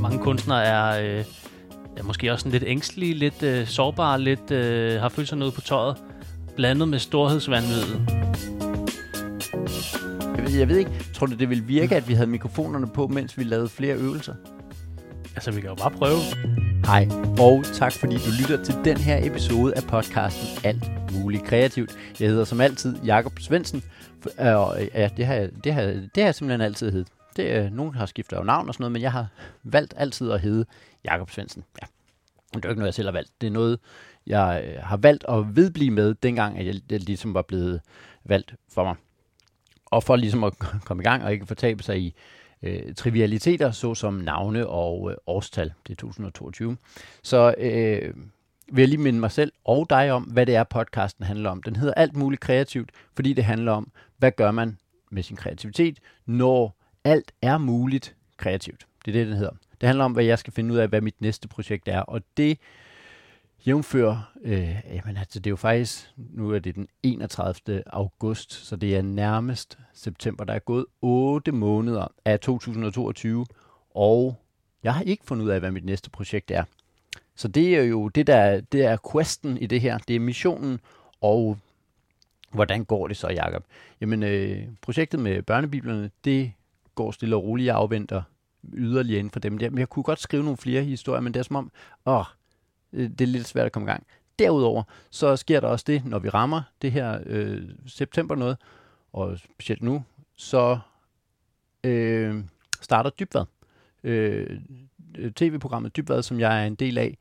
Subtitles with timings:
[0.00, 1.24] Mange kunstnere er øh,
[1.96, 5.60] ja, måske også sådan lidt ængstelige, lidt øh, sårbare, lidt øh, har følelserne ude på
[5.60, 5.96] tøjet,
[6.56, 8.06] blandet med storhedsvandvidet.
[10.36, 13.06] Jeg ved, jeg ved ikke, tror du det ville virke, at vi havde mikrofonerne på,
[13.06, 14.34] mens vi lavede flere øvelser?
[15.34, 16.18] Altså, vi kan jo bare prøve.
[16.86, 17.08] Hej,
[17.38, 21.96] og tak fordi du lytter til den her episode af podcasten Alt Muligt Kreativt.
[22.20, 23.82] Jeg hedder som altid Jakob Svendsen,
[24.40, 27.08] øh, og ja, det har, det har, det har jeg simpelthen altid heddet.
[27.36, 29.26] Det, øh, nogen har skiftet af navn og sådan noget, men jeg har
[29.62, 30.64] valgt altid at hedde
[31.04, 31.64] Jakob Svendsen.
[31.82, 31.86] Ja.
[32.54, 33.30] Det er jo ikke noget, jeg selv har valgt.
[33.40, 33.78] Det er noget,
[34.26, 37.80] jeg øh, har valgt at vedblive med, dengang at jeg, jeg ligesom var blevet
[38.24, 38.94] valgt for mig.
[39.86, 42.14] Og for ligesom at komme i gang og ikke fortabe sig i
[42.62, 45.72] øh, trivialiteter, såsom navne og øh, årstal.
[45.86, 46.76] Det er 2022.
[47.22, 48.14] Så øh,
[48.72, 51.62] vil jeg lige minde mig selv og dig om, hvad det er, podcasten handler om.
[51.62, 54.78] Den hedder Alt muligt kreativt, fordi det handler om, hvad gør man
[55.10, 58.86] med sin kreativitet, når alt er muligt kreativt.
[59.04, 59.54] Det er det, den hedder.
[59.80, 62.00] Det handler om, hvad jeg skal finde ud af, hvad mit næste projekt er.
[62.00, 62.58] Og det
[63.66, 67.82] jævnfører, øh, jamen altså det er jo faktisk, nu er det den 31.
[67.86, 70.44] august, så det er nærmest september.
[70.44, 73.46] Der er gået 8 måneder af 2022,
[73.90, 74.36] og
[74.82, 76.64] jeg har ikke fundet ud af, hvad mit næste projekt er.
[77.34, 79.98] Så det er jo det, der det er questen i det her.
[79.98, 80.80] Det er missionen,
[81.20, 81.58] og
[82.52, 83.64] hvordan går det så, Jakob?
[84.00, 86.52] Jamen, øh, projektet med børnebiblerne, det
[86.94, 87.66] går stille og roligt.
[87.66, 88.22] Jeg afventer
[88.72, 89.70] yderligere inden for dem der.
[89.70, 91.70] Men jeg kunne godt skrive nogle flere historier, men det er som om,
[92.06, 92.24] åh,
[92.92, 94.06] Øh, det er lidt svært at komme i gang.
[94.38, 98.56] Derudover, så sker der også det, når vi rammer det her øh, september noget,
[99.12, 100.04] og specielt nu,
[100.36, 100.78] så
[101.84, 102.44] øh,
[102.80, 103.44] starter Dybvad.
[104.04, 104.60] Øh,
[105.36, 107.18] TV-programmet Dybvad, som jeg er en del af,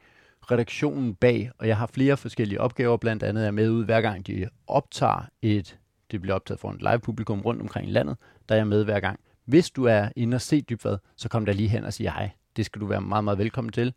[0.51, 4.01] redaktionen bag, og jeg har flere forskellige opgaver, blandt andet er jeg med ud hver
[4.01, 5.77] gang de optager et,
[6.11, 8.17] det bliver optaget for en live publikum rundt omkring i landet,
[8.49, 9.19] der er jeg med hver gang.
[9.45, 12.29] Hvis du er inde og se Dybvad, så kom der lige hen og sig hej.
[12.55, 13.93] Det skal du være meget, meget velkommen til.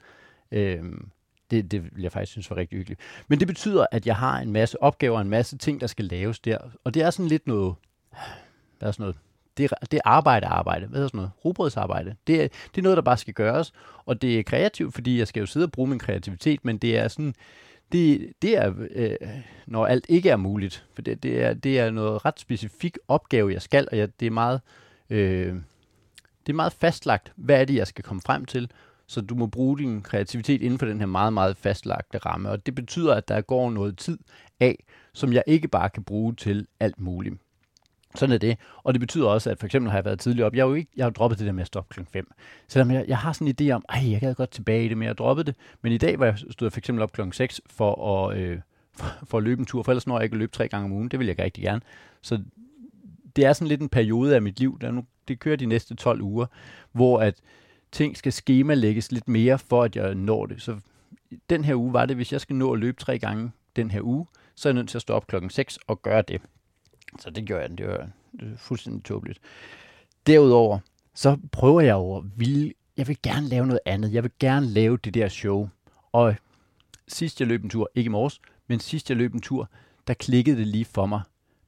[0.50, 1.10] Øhm,
[1.50, 3.00] det, det vil jeg faktisk synes var rigtig hyggeligt.
[3.28, 6.40] Men det betyder, at jeg har en masse opgaver, en masse ting, der skal laves
[6.40, 6.58] der.
[6.84, 7.74] Og det er sådan lidt noget,
[8.78, 9.16] hvad er sådan noget,
[9.58, 10.86] det er, det er arbejde, arbejde.
[10.86, 11.30] Hvad hedder sådan noget?
[11.44, 12.14] Robrødsarbejde.
[12.26, 13.72] Det er, det er noget, der bare skal gøres.
[14.06, 16.98] Og det er kreativt, fordi jeg skal jo sidde og bruge min kreativitet, men det
[16.98, 17.34] er sådan,
[17.92, 19.16] det, det er, øh,
[19.66, 20.86] når alt ikke er muligt.
[20.94, 24.26] For det, det, er, det er noget ret specifik opgave, jeg skal, og jeg, det
[24.26, 24.60] er meget,
[25.10, 25.54] øh,
[26.46, 28.70] det er meget fastlagt, hvad er det, jeg skal komme frem til.
[29.08, 32.50] Så du må bruge din kreativitet inden for den her meget, meget fastlagte ramme.
[32.50, 34.18] Og det betyder, at der går noget tid
[34.60, 37.34] af, som jeg ikke bare kan bruge til alt muligt.
[38.14, 38.58] Sådan er det.
[38.82, 40.54] Og det betyder også, at for eksempel har jeg været tidligere op.
[40.54, 42.30] Jeg har jo ikke, jeg har droppet det der med at stoppe klokken 5.
[42.68, 44.98] Selvom jeg, jeg har sådan en idé om, at jeg gad godt tilbage i det,
[44.98, 45.54] men jeg droppede det.
[45.82, 48.60] Men i dag var jeg stod for eksempel op klokken 6 for at, øh,
[48.92, 50.84] for, for at løbe en tur, for ellers når jeg ikke at løbe tre gange
[50.84, 51.08] om ugen.
[51.08, 51.80] Det vil jeg rigtig gerne.
[52.22, 52.42] Så
[53.36, 55.94] det er sådan lidt en periode af mit liv, der nu, det kører de næste
[55.94, 56.46] 12 uger,
[56.92, 57.34] hvor at
[57.92, 60.62] ting skal skemalægges lidt mere, for at jeg når det.
[60.62, 60.78] Så
[61.50, 64.00] den her uge var det, hvis jeg skal nå at løbe tre gange den her
[64.02, 66.40] uge, så er jeg nødt til at stå op klokken 6 og gøre det.
[67.20, 68.08] Så det gjorde jeg, det var
[68.56, 69.38] fuldstændig tåbeligt.
[70.26, 70.78] Derudover,
[71.14, 74.12] så prøver jeg over, vil, jeg vil gerne lave noget andet.
[74.12, 75.68] Jeg vil gerne lave det der show.
[76.12, 76.34] Og
[77.08, 79.70] sidst jeg løb en tur, ikke i morges, men sidst jeg løb en tur,
[80.06, 81.20] der klikkede det lige for mig.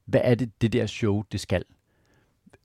[0.05, 1.65] Hvad er det, det der show, det skal?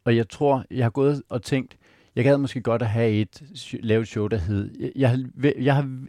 [0.06, 1.78] Og jeg tror, jeg har gået og tænkt,
[2.16, 3.44] jeg gad måske godt at have et,
[3.84, 6.06] lave et show, der hed, jeg, jeg, jeg, har,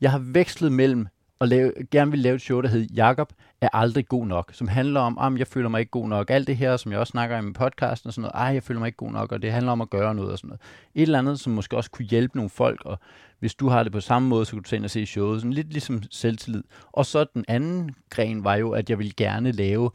[0.00, 1.06] jeg har vekslet mellem
[1.40, 4.68] at lave, gerne vil lave et show, der hed Jakob er aldrig god nok, som
[4.68, 6.30] handler om, om jeg føler mig ikke god nok.
[6.30, 8.62] Alt det her, som jeg også snakker om i podcasten og sådan noget, ej, jeg
[8.62, 10.60] føler mig ikke god nok, og det handler om at gøre noget og sådan noget.
[10.94, 12.98] Et eller andet, som måske også kunne hjælpe nogle folk, og
[13.38, 15.40] hvis du har det på samme måde, så kan du tage ind og se showet,
[15.40, 16.62] sådan lidt ligesom selvtillid.
[16.92, 19.90] Og så den anden gren var jo, at jeg ville gerne lave,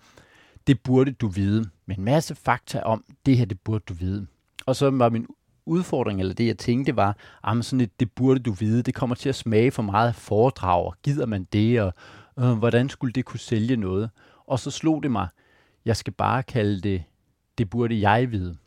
[0.68, 4.28] det burde du vide, med en masse fakta om, det her, det burde du vide.
[4.66, 5.28] Og så var min
[5.66, 8.96] udfordring, eller det jeg tænkte var, ah, at sådan et, det burde du vide, det
[8.96, 11.94] kommer til at smage for meget foredrag, gider man det, og
[12.40, 14.10] øh, hvordan skulle det kunne sælge noget?
[14.48, 15.28] Og så slog det mig,
[15.86, 17.04] jeg skal bare kalde det,
[17.58, 18.58] det burde jeg vide.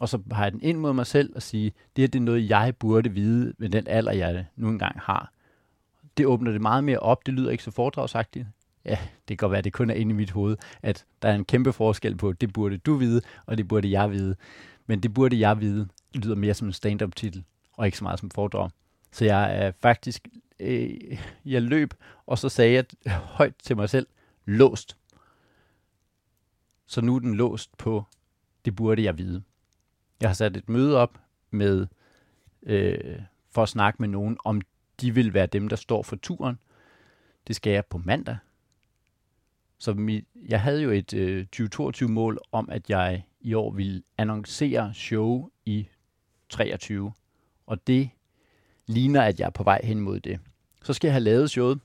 [0.00, 2.22] Og så har jeg den ind mod mig selv og sige, det her det er
[2.22, 5.32] noget, jeg burde vide med den alder, jeg nu engang har.
[6.16, 8.46] Det åbner det meget mere op, det lyder ikke så foredragsagtigt.
[8.84, 11.28] Ja, det kan godt være, at det kun er inde i mit hoved, at der
[11.28, 14.34] er en kæmpe forskel på, det burde du vide, og det burde jeg vide.
[14.86, 18.20] Men det burde jeg vide, lyder mere som en stand-up titel, og ikke så meget
[18.20, 18.70] som foredrag.
[19.12, 20.28] Så jeg er faktisk,
[20.60, 21.94] øh, jeg løb,
[22.26, 22.72] og så sagde
[23.04, 24.06] jeg højt til mig selv,
[24.44, 24.96] låst.
[26.86, 28.04] Så nu er den låst på,
[28.64, 29.42] det burde jeg vide.
[30.20, 31.18] Jeg har sat et møde op
[31.50, 31.86] med,
[32.62, 34.60] øh, for at snakke med nogen, om
[35.00, 36.58] de vil være dem, der står for turen.
[37.46, 38.36] Det skal jeg på mandag.
[39.78, 44.94] Så mit, jeg havde jo et øh, 2022-mål om, at jeg i år ville annoncere
[44.94, 45.88] show i
[46.52, 47.12] 23.
[47.66, 48.10] Og det
[48.86, 50.40] ligner, at jeg er på vej hen mod det.
[50.84, 51.80] Så skal jeg have lavet showet.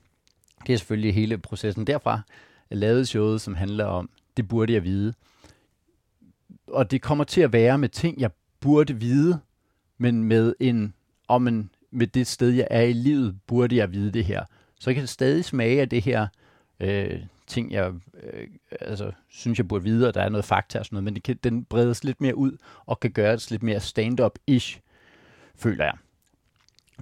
[0.66, 2.20] Det er selvfølgelig hele processen derfra.
[2.70, 5.14] Jeg lavet showet, som handler om, det burde jeg vide.
[6.66, 8.30] Og det kommer til at være med ting, jeg
[8.60, 9.40] burde vide,
[9.98, 10.94] men med en,
[11.28, 14.44] om en, med det sted, jeg er i livet, burde jeg vide det her.
[14.80, 16.26] Så jeg kan stadig smage af det her
[16.80, 17.92] øh, ting, jeg
[18.22, 18.46] øh,
[18.80, 21.22] altså, synes, jeg burde vide, og der er noget fakta og sådan noget, men det
[21.22, 22.56] kan, den bredes lidt mere ud
[22.86, 24.80] og kan gøres lidt mere stand-up-ish,
[25.56, 25.94] føler jeg.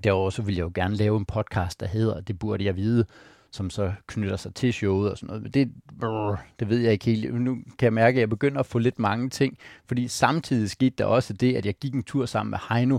[0.04, 3.04] Derudover så vil jeg jo gerne lave en podcast, der hedder Det burde jeg vide,
[3.50, 5.42] som så knytter sig til showet og sådan noget.
[5.42, 7.34] Men det, brrr, det ved jeg ikke helt.
[7.34, 10.94] Nu kan jeg mærke, at jeg begynder at få lidt mange ting, fordi samtidig skete
[10.98, 12.98] der også det, at jeg gik en tur sammen med Heino,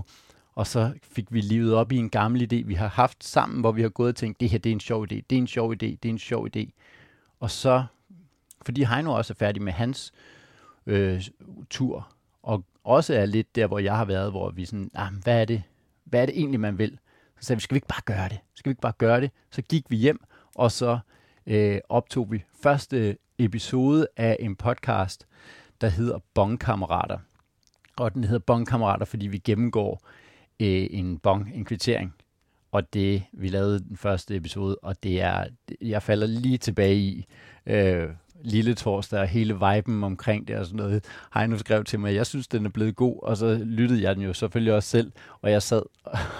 [0.54, 3.72] og så fik vi livet op i en gammel idé, vi har haft sammen, hvor
[3.72, 5.46] vi har gået og tænkt, det her det er en sjov idé, det er en
[5.46, 6.70] sjov idé, det er en sjov idé.
[7.40, 7.84] Og så,
[8.62, 10.12] fordi Heino også er færdig med hans
[10.86, 11.22] øh,
[11.70, 12.12] tur,
[12.42, 15.44] og også er lidt der, hvor jeg har været, hvor vi sådan, ah, hvad er
[15.44, 15.62] det,
[16.04, 16.98] hvad er det egentlig, man vil?
[17.40, 18.38] Så sagde vi, skal vi ikke bare gøre det?
[18.54, 19.30] Skal vi ikke bare gøre det?
[19.50, 20.24] Så gik vi hjem,
[20.54, 20.98] og så
[21.46, 25.26] øh, optog vi første episode af en podcast,
[25.80, 27.18] der hedder Bongkammerater.
[27.96, 30.02] Og den hedder Bongkammerater, fordi vi gennemgår
[30.60, 32.14] øh, en bong, en kvittering.
[32.72, 35.44] Og det, vi lavede den første episode, og det er,
[35.80, 37.26] jeg falder lige tilbage i,
[37.66, 38.08] øh,
[38.44, 41.04] lille torsdag og hele viben omkring det og sådan noget.
[41.34, 44.24] Heino skrev til mig, jeg synes, den er blevet god, og så lyttede jeg den
[44.24, 45.12] jo selvfølgelig også selv,
[45.42, 45.82] og jeg sad,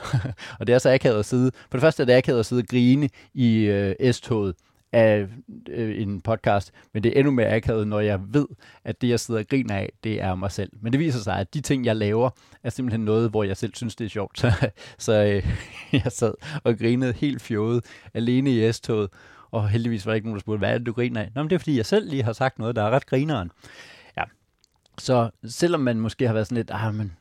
[0.61, 2.61] og det er så akavet at sidde, for det første er det akavet at sidde
[2.61, 4.55] og grine i øh, S-toget
[4.93, 5.29] af
[5.69, 8.47] øh, en podcast, men det er endnu mere akavet, når jeg ved,
[8.85, 10.71] at det, jeg sidder og griner af, det er mig selv.
[10.81, 12.31] Men det viser sig, at de ting, jeg laver,
[12.63, 14.39] er simpelthen noget, hvor jeg selv synes, det er sjovt.
[14.41, 15.47] Så, så øh,
[16.05, 19.11] jeg sad og grinede helt fjollet alene i S-toget,
[19.51, 21.31] og heldigvis var der ikke nogen, der spurgte, hvad er det, du griner af?
[21.35, 23.51] Nå, men det er, fordi jeg selv lige har sagt noget, der er ret grineren.
[24.17, 24.23] Ja.
[24.99, 27.13] Så selvom man måske har været sådan lidt, ah, men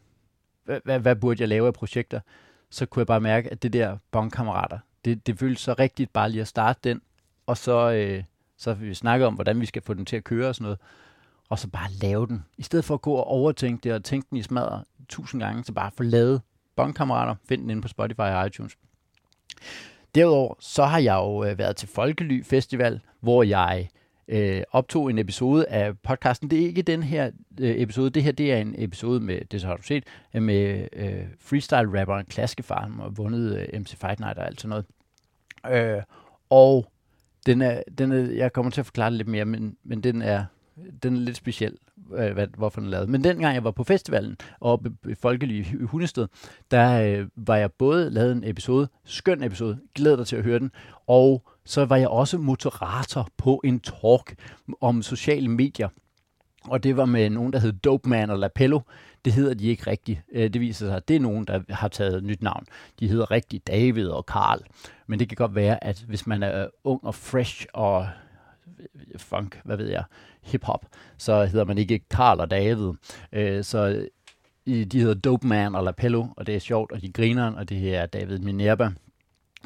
[0.66, 2.20] hvad, hvad, hvad burde jeg lave af projekter?
[2.70, 6.30] Så kunne jeg bare mærke, at det der bongkammerater, det, det føltes så rigtigt bare
[6.30, 7.02] lige at starte den,
[7.48, 8.24] og så, øh,
[8.58, 10.80] så vi snakke om, hvordan vi skal få den til at køre og sådan noget,
[11.50, 12.46] og så bare lave den.
[12.58, 15.64] I stedet for at gå og overtænke det og tænke den i smadret tusind gange,
[15.64, 16.42] så bare få lavet
[16.76, 18.78] bondkammerater, Find den inde på Spotify og iTunes.
[20.16, 23.90] Derudover så har jeg jo øh, været til Folkely Festival, hvor jeg
[24.28, 26.50] øh, optog en episode af podcasten.
[26.50, 29.62] Det er ikke den her øh, episode, det her det er en episode med, det
[29.62, 30.04] så har du set,
[30.34, 34.70] øh, med øh, freestyle-rapperen Klaskefar, som har vundet øh, MC Fight Night og alt sådan
[34.70, 34.86] noget.
[35.98, 36.04] Øh,
[36.50, 36.92] og
[37.48, 40.22] den er, den er, jeg kommer til at forklare det lidt mere, men, men den
[40.22, 40.46] er,
[41.04, 41.78] den er lidt speciel,
[42.16, 43.10] øh, hvad, hvorfor den er lavet.
[43.10, 46.28] Men dengang jeg var på festivalen og i Folkelige i Hundested,
[46.72, 50.60] der øh, var jeg både lavet en episode, skøn episode, glæder dig til at høre
[50.60, 50.72] den,
[51.08, 54.36] og så var jeg også moderator på en talk
[54.82, 55.90] om sociale medier.
[56.68, 58.80] Og det var med nogen, der hed Dope Man og Lapello.
[59.28, 60.22] Det hedder de ikke rigtigt.
[60.32, 62.66] Øh, det viser sig, at det er nogen, der har taget et nyt navn.
[63.00, 64.60] De hedder rigtigt David og Karl.
[65.08, 68.08] Men det kan godt være, at hvis man er ung og fresh og
[68.80, 70.04] øh, funk, hvad ved jeg,
[70.42, 70.86] hip-hop,
[71.18, 72.92] så hedder man ikke Karl og David.
[73.32, 74.08] Øh, så
[74.66, 77.78] de hedder Dope Man og Lapello, og det er sjovt, og de griner, og det
[77.78, 78.92] her er David Minerva,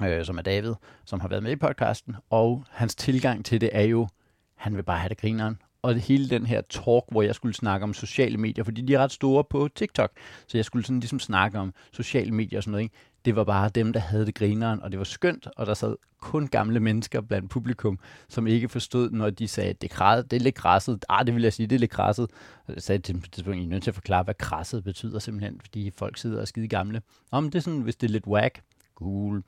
[0.03, 0.73] øh, som er David,
[1.05, 4.07] som har været med i podcasten, og hans tilgang til det er jo,
[4.55, 7.83] han vil bare have det grineren, og hele den her talk, hvor jeg skulle snakke
[7.83, 10.11] om sociale medier, fordi de er ret store på TikTok,
[10.47, 12.95] så jeg skulle sådan ligesom snakke om sociale medier og sådan noget, ikke?
[13.25, 15.95] det var bare dem, der havde det grineren, og det var skønt, og der sad
[16.21, 20.39] kun gamle mennesker blandt publikum, som ikke forstod, når de sagde, det er, det er
[20.39, 21.05] lidt krasset.
[21.09, 22.27] Ah, det vil jeg sige, det er lidt krasset.
[22.67, 25.19] Og jeg sagde til dem, at I er nødt til at forklare, hvad krasset betyder
[25.19, 27.01] simpelthen, fordi folk sidder og er skide gamle.
[27.31, 28.61] Om det er sådan, hvis det er lidt whack,
[28.95, 29.43] cool.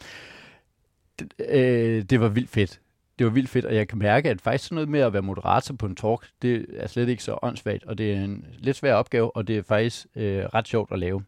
[1.19, 2.79] Det, øh, det var vildt fedt.
[3.19, 5.21] Det var vildt fedt, og jeg kan mærke, at faktisk sådan noget med at være
[5.21, 8.77] moderator på en talk, det er slet ikke så åndssvagt, og det er en lidt
[8.77, 11.23] svær opgave, og det er faktisk øh, ret sjovt at lave.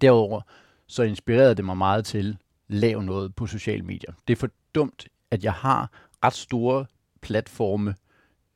[0.00, 0.40] Derudover,
[0.86, 2.36] så inspirerede det mig meget til, at
[2.68, 4.12] lave noget på sociale medier.
[4.28, 5.90] Det er for dumt, at jeg har
[6.24, 6.86] ret store
[7.20, 7.94] platforme,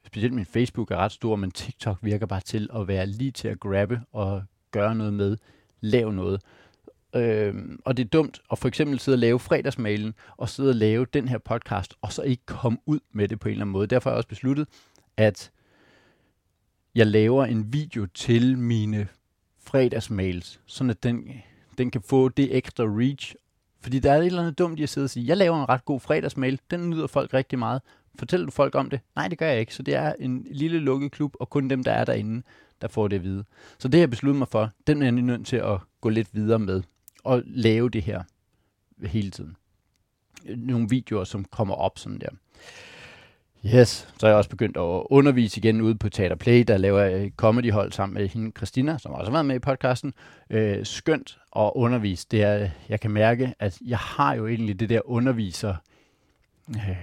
[0.07, 3.49] specielt min Facebook er ret stor, men TikTok virker bare til at være lige til
[3.49, 5.37] at grabbe og gøre noget med,
[5.81, 6.41] lave noget.
[7.15, 7.55] Øh,
[7.85, 11.07] og det er dumt at for eksempel sidde og lave fredagsmailen, og sidde og lave
[11.13, 13.87] den her podcast, og så ikke komme ud med det på en eller anden måde.
[13.87, 14.69] Derfor har jeg også besluttet,
[15.17, 15.51] at
[16.95, 19.09] jeg laver en video til mine
[19.65, 21.29] fredagsmails, sådan at den
[21.79, 23.35] den kan få det ekstra reach.
[23.81, 25.69] Fordi der er et eller andet dumt i at sidde og sige, jeg laver en
[25.69, 27.83] ret god fredagsmail, den nyder folk rigtig meget.
[28.19, 29.01] Fortæller du folk om det?
[29.17, 29.75] Nej, det gør jeg ikke.
[29.75, 32.43] Så det er en lille lukket klub, og kun dem, der er derinde,
[32.83, 33.45] der får det at vide.
[33.79, 36.35] Så det har jeg besluttet mig for, den er jeg nødt til at gå lidt
[36.35, 36.83] videre med,
[37.25, 38.23] og lave det her
[39.07, 39.57] hele tiden.
[40.57, 42.29] Nogle videoer, som kommer op sådan der.
[43.67, 47.01] Yes, så er jeg også begyndt at undervise igen ude på Teater Play, der laver
[47.01, 50.15] jeg comedyhold sammen med hende, Christina, som også har været med i podcasten.
[50.51, 52.27] Øh, skønt at undervise.
[52.31, 55.75] Det er, jeg kan mærke, at jeg har jo egentlig det der underviser...
[56.69, 56.97] Øh,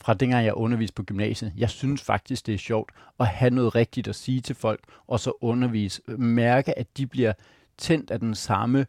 [0.00, 1.52] fra dengang jeg underviste på gymnasiet.
[1.56, 5.20] Jeg synes faktisk, det er sjovt at have noget rigtigt at sige til folk, og
[5.20, 6.02] så undervise.
[6.18, 7.32] Mærke, at de bliver
[7.78, 8.86] tændt af den samme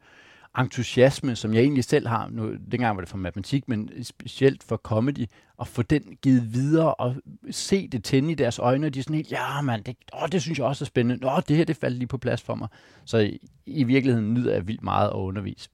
[0.58, 2.30] entusiasme, som jeg egentlig selv har.
[2.30, 5.26] Nu, dengang var det for matematik, men specielt for comedy,
[5.58, 7.16] og få den givet videre og
[7.52, 10.28] se det tænde i deres øjne, og de er sådan helt, ja mand, det, åh,
[10.32, 11.26] det synes jeg også er spændende.
[11.26, 12.68] Nå, det her, det faldt lige på plads for mig.
[13.06, 15.70] Så i, i virkeligheden nyder jeg vildt meget at undervise.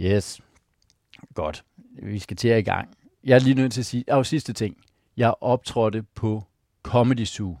[0.00, 0.40] Yes.
[1.34, 1.64] Godt.
[2.02, 2.88] Vi skal til at i gang.
[3.24, 4.76] Jeg er lige nødt til at sige, og sidste ting.
[5.16, 6.44] Jeg optrådte på
[6.82, 7.56] Comedy Zoo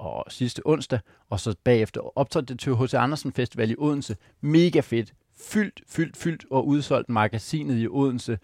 [0.00, 2.94] og sidste onsdag, og så bagefter optrådte det til H.C.
[2.94, 4.16] Andersen Festival i Odense.
[4.40, 5.14] Mega fedt.
[5.40, 8.38] Fyldt, fyldt, fyldt og udsolgt magasinet i Odense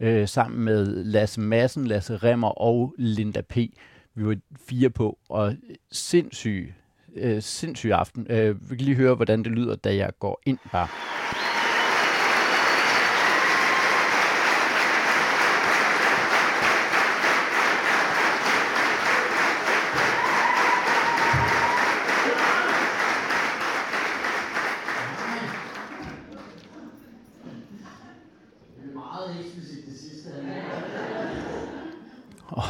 [0.00, 3.56] øh, sammen med Lasse Madsen, Lasse Remmer og Linda P.
[4.14, 4.36] Vi var
[4.68, 5.56] fire på, og
[5.92, 6.74] sindssyg,
[7.14, 8.26] øh, sindssyg aften.
[8.30, 10.88] Øh, vi kan lige høre, hvordan det lyder, da jeg går ind bare.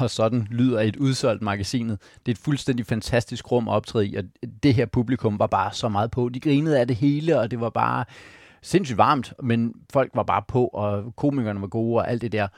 [0.00, 1.98] Og sådan lyder et udsolgt magasinet.
[2.26, 4.24] Det er et fuldstændig fantastisk rum at optræde i, og
[4.62, 6.28] det her publikum var bare så meget på.
[6.28, 8.04] De grinede af det hele, og det var bare
[8.62, 12.48] sindssygt varmt, men folk var bare på, og komikerne var gode og alt det der.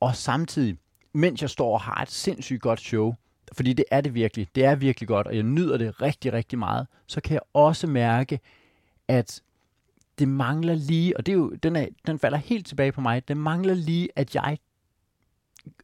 [0.00, 0.76] Og samtidig,
[1.14, 3.14] mens jeg står og har et sindssygt godt show,
[3.52, 6.58] fordi det er det virkelig, det er virkelig godt, og jeg nyder det rigtig, rigtig
[6.58, 8.40] meget, så kan jeg også mærke,
[9.08, 9.42] at
[10.18, 13.28] det mangler lige, og det er jo, den, er, den falder helt tilbage på mig,
[13.28, 14.58] det mangler lige, at jeg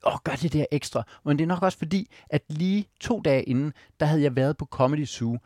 [0.06, 1.02] åh, gør det der ekstra.
[1.24, 4.56] Men det er nok også fordi, at lige to dage inden, der havde jeg været
[4.56, 5.38] på Comedy Zoo,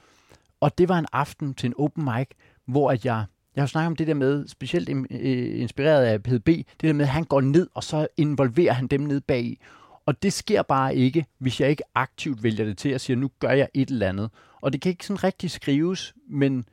[0.60, 2.28] og det var en aften til en open mic,
[2.66, 3.24] hvor at jeg,
[3.56, 7.04] jeg har snakket om det der med, specielt øh, inspireret af PDB, det der med,
[7.04, 9.58] at han går ned, og så involverer han dem ned bag
[10.06, 13.30] Og det sker bare ikke, hvis jeg ikke aktivt vælger det til at sige, nu
[13.38, 14.30] gør jeg et eller andet.
[14.60, 16.64] Og det kan ikke sådan rigtig skrives, men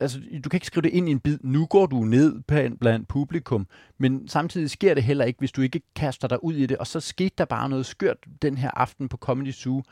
[0.00, 2.40] altså, du kan ikke skrive det ind i en bid, nu går du ned
[2.80, 3.66] blandt publikum,
[3.98, 6.86] men samtidig sker det heller ikke, hvis du ikke kaster dig ud i det, og
[6.86, 9.82] så skete der bare noget skørt den her aften på Comedy Zoo,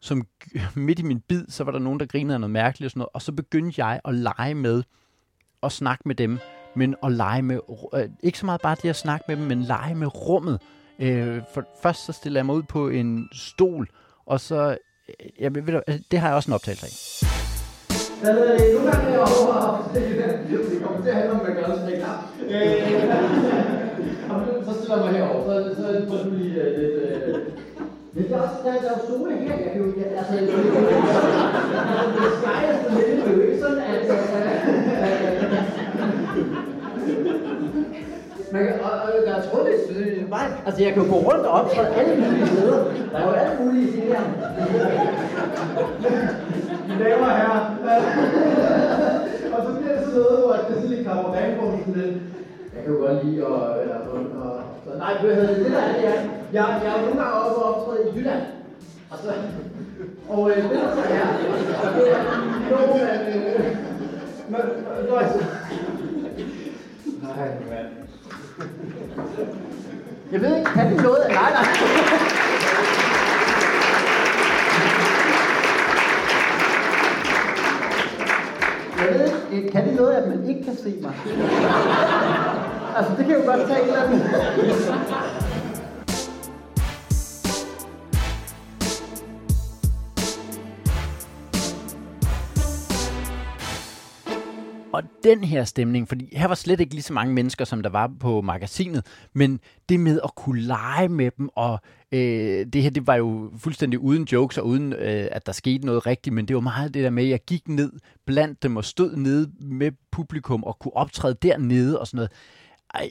[0.00, 0.26] som
[0.74, 2.98] midt i min bid, så var der nogen, der grinede af noget mærkeligt og sådan
[2.98, 4.82] noget, og så begyndte jeg at lege med,
[5.60, 6.38] og snakke med dem,
[6.76, 7.60] men at lege med,
[7.94, 10.60] øh, ikke så meget bare det at snakke med dem, men lege med rummet.
[10.98, 13.88] Øh, for først så stiller jeg mig ud på en stol,
[14.26, 14.78] og så,
[15.08, 17.61] øh, jeg, ved, øh, det har jeg også en optagelse af.
[18.22, 18.66] Hvad hedder det?
[18.74, 19.56] Nogle gange er jeg over,
[19.94, 22.22] det kommer til at handle om McDonald's reklame.
[22.54, 22.68] Øh,
[24.66, 26.94] så stiller jeg mig herover, så, så får du lige uh, lidt...
[26.94, 27.40] Uh,
[28.14, 30.46] men det er også, der, der er jo her, jeg kan jo, jeg, altså, det,
[32.40, 34.02] skejers på lidt, er ikke sådan, at...
[38.52, 39.82] Man kan, og, og der er trådløst,
[40.66, 42.84] altså jeg kan jo gå rundt og optræde alle mulige steder.
[43.12, 43.92] Der er jo alle mulige.
[46.68, 47.62] Mine damer og herrer.
[49.54, 52.16] og så bliver det sådan noget, hvor det sådan lidt kommer bag på sådan lidt.
[52.74, 53.82] Jeg kan jo godt lide at...
[53.82, 54.52] Eller, og, og,
[54.84, 55.64] så, nej, hvad hedder det?
[55.64, 56.16] Det der er det, jeg,
[56.52, 58.42] jeg, jeg er nogle gange også optræde i Jylland.
[59.10, 59.28] Og så...
[60.28, 61.26] Og øh, det der så er,
[61.96, 62.18] det er
[63.08, 63.34] at...
[63.36, 63.76] Øh,
[64.48, 65.62] men, øh,
[67.22, 67.88] Nej, mand.
[70.32, 71.26] Jeg ved ikke, kan det noget?
[71.28, 72.38] Nej, nej.
[79.10, 81.12] Jeg ved ikke, kan det noget, at man ikke kan se mig?
[82.96, 84.22] altså, det kan jo godt tage en eller anden.
[94.92, 97.90] Og den her stemning, fordi her var slet ikke lige så mange mennesker, som der
[97.90, 101.80] var på magasinet, men det med at kunne lege med dem, og
[102.12, 105.86] øh, det her, det var jo fuldstændig uden jokes, og uden øh, at der skete
[105.86, 107.92] noget rigtigt, men det var meget det der med, at jeg gik ned
[108.26, 112.32] blandt dem, og stod nede med publikum, og kunne optræde dernede, og sådan noget.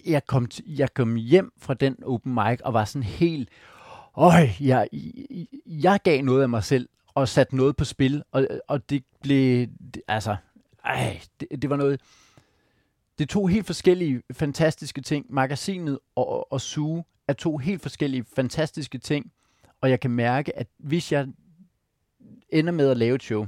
[0.06, 3.50] Jeg kom, jeg kom hjem fra den open mic, og var sådan helt,
[4.18, 4.88] øj, jeg,
[5.66, 9.68] jeg gav noget af mig selv, og satte noget på spil, og, og det blev,
[10.08, 10.36] altså,
[10.86, 12.02] ej, det, det var noget...
[13.18, 15.26] Det er to helt forskellige fantastiske ting.
[15.30, 19.32] Magasinet og, og Sue er to helt forskellige fantastiske ting.
[19.82, 21.28] Og jeg kan mærke, at hvis jeg
[22.50, 23.48] ender med at lave et show,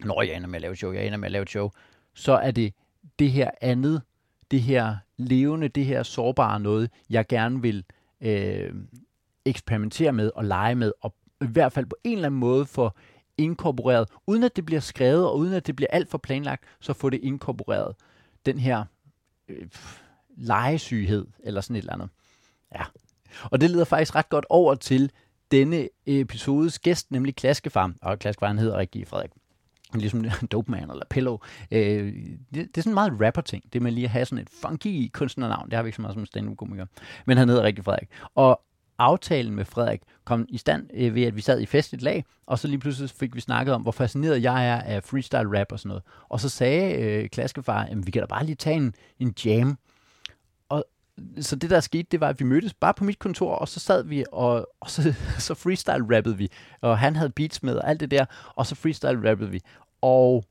[0.00, 1.70] når jeg ender med at lave et show, jeg ender med at lave et show,
[2.14, 2.74] så er det
[3.18, 4.02] det her andet,
[4.50, 7.84] det her levende, det her sårbare noget, jeg gerne vil
[8.20, 8.74] øh,
[9.44, 12.96] eksperimentere med og lege med, og i hvert fald på en eller anden måde for
[13.38, 16.92] inkorporeret, uden at det bliver skrevet, og uden at det bliver alt for planlagt, så
[16.92, 17.94] få det inkorporeret.
[18.46, 18.84] Den her
[19.48, 19.66] øh,
[20.36, 22.08] legesyghed, eller sådan et eller andet.
[22.74, 22.82] Ja.
[23.44, 25.12] Og det leder faktisk ret godt over til
[25.50, 27.92] denne episodes gæst, nemlig Klaskefar.
[28.02, 29.30] Og Klaskefar hedder rigtig Frederik
[29.94, 31.38] ligesom Dopeman eller Pillow.
[31.70, 34.50] Øh, det, det, er sådan en meget rapper-ting, det med lige at have sådan et
[34.62, 35.70] funky kunstnernavn.
[35.70, 36.86] Det har vi ikke så meget som stand-up-komiker.
[37.26, 38.08] Men han hedder rigtig Frederik.
[38.34, 38.60] Og
[39.02, 42.58] aftalen med Frederik kom i stand øh, ved, at vi sad i festligt lag, og
[42.58, 45.78] så lige pludselig fik vi snakket om, hvor fascineret jeg er af freestyle rap og
[45.78, 46.02] sådan noget.
[46.28, 49.78] Og så sagde øh, Klaskefar, at vi kan da bare lige tage en, en jam.
[50.68, 50.84] Og
[51.40, 53.80] så det der skete, det var, at vi mødtes bare på mit kontor, og så
[53.80, 56.48] sad vi, og, og så, så freestyle rappede vi.
[56.80, 59.60] Og han havde beats med og alt det der, og så freestyle rappede vi.
[60.02, 60.44] Og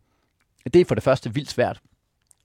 [0.74, 1.82] det er for det første vildt svært.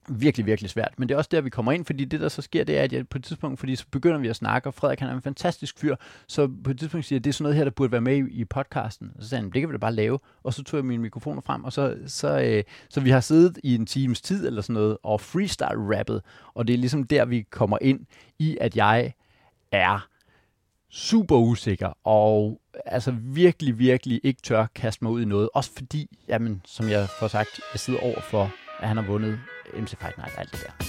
[0.09, 0.93] Virkelig, virkelig svært.
[0.97, 2.83] Men det er også der, vi kommer ind, fordi det, der så sker, det er,
[2.83, 5.13] at jeg på et tidspunkt, fordi så begynder vi at snakke, og Frederik han er
[5.13, 5.95] en fantastisk fyr,
[6.27, 8.17] så på et tidspunkt siger jeg, det er sådan noget her, der burde være med
[8.17, 9.11] i, i podcasten.
[9.15, 10.19] Og så sagde han, det kan vi da bare lave.
[10.43, 13.59] Og så tog jeg mine mikrofoner frem, og så, så, øh, så vi har siddet
[13.63, 16.21] i en times tid eller sådan noget, og freestyle-rappet,
[16.53, 17.99] og det er ligesom der, vi kommer ind
[18.39, 19.13] i, at jeg
[19.71, 20.07] er
[20.89, 25.49] super usikker, og altså virkelig, virkelig ikke tør kaste mig ud i noget.
[25.53, 29.39] Også fordi, jamen, som jeg får sagt, jeg sidder over for, at han har vundet
[29.73, 30.85] MC Fight Night og alt det der.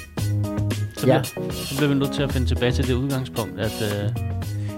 [0.96, 1.22] Så, ja.
[1.34, 4.10] bliver, så bliver vi nødt til at finde tilbage til det udgangspunkt, at, øh,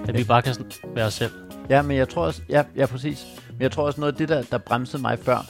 [0.08, 0.54] at vi bare kan
[0.94, 1.32] være os selv.
[1.68, 3.26] Ja, men jeg tror også, ja, ja præcis.
[3.52, 5.46] Men jeg tror også noget af det, der, der bremsede mig før,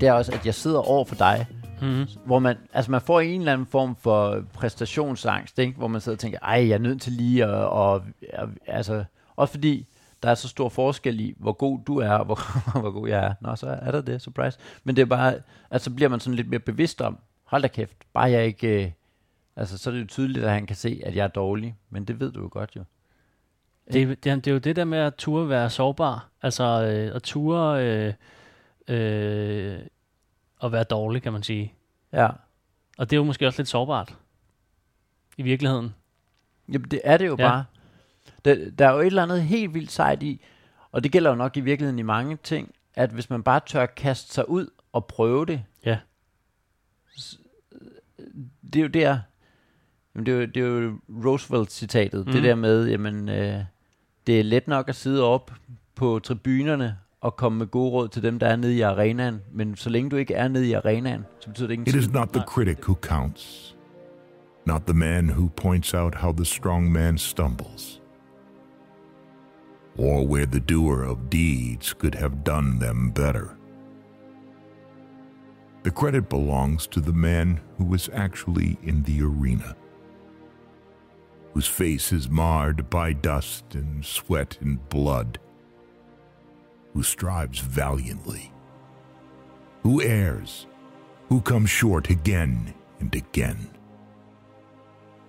[0.00, 1.46] det er også, at jeg sidder over for dig,
[1.82, 2.06] Mm-hmm.
[2.24, 5.78] Hvor man, altså man får en eller anden form for præstationsangst, ikke?
[5.78, 8.02] hvor man sidder og tænker, ej, jeg er nødt til lige at, og,
[8.32, 9.04] og, altså,
[9.36, 9.86] også fordi
[10.26, 12.38] der er så stor forskel i, hvor god du er, og hvor,
[12.80, 13.34] hvor god jeg er.
[13.40, 14.58] Nå, så er der det, surprise.
[14.84, 15.34] Men det er bare,
[15.70, 18.90] altså bliver man sådan lidt mere bevidst om, hold da kæft, bare jeg ikke, øh,
[19.56, 22.04] altså så er det jo tydeligt, at han kan se, at jeg er dårlig, men
[22.04, 22.84] det ved du jo godt jo.
[23.92, 27.22] Det, det, det er jo det der med at ture være sårbar, altså øh, at
[27.22, 28.14] ture øh,
[28.88, 29.78] øh,
[30.62, 31.74] at være dårlig, kan man sige.
[32.12, 32.28] Ja.
[32.98, 34.16] Og det er jo måske også lidt sårbart.
[35.36, 35.94] I virkeligheden.
[36.72, 37.48] Jamen, det er det jo ja.
[37.48, 37.64] bare.
[38.46, 40.44] Der, der er jo et eller andet helt vildt sejt i,
[40.92, 43.86] og det gælder jo nok i virkeligheden i mange ting, at hvis man bare tør
[43.86, 45.98] kaste sig ud og prøve det, ja.
[48.72, 49.18] det er jo der,
[50.14, 52.32] jamen det, er jo, det er jo Roosevelt-citatet, mm.
[52.32, 53.64] det der med, jamen, øh,
[54.26, 55.52] det er let nok at sidde op
[55.94, 59.42] på tribunerne og komme med gode råd til dem, der er nede i arenaen.
[59.52, 61.96] Men så længe du ikke er nede i arenaen, så betyder det ingenting.
[61.96, 63.76] It is not the critic who counts.
[64.66, 68.02] Not the man who points out how the strong man stumbles.
[69.98, 73.56] Or where the doer of deeds could have done them better.
[75.84, 79.76] The credit belongs to the man who is actually in the arena,
[81.54, 85.38] whose face is marred by dust and sweat and blood,
[86.92, 88.52] who strives valiantly,
[89.84, 90.66] who errs,
[91.28, 93.70] who comes short again and again.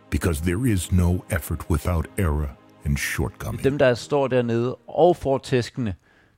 [0.10, 2.57] Because there is no effort without error
[2.88, 3.64] and shortcoming.
[3.64, 5.96] Dem, der står dernede og får tæskene,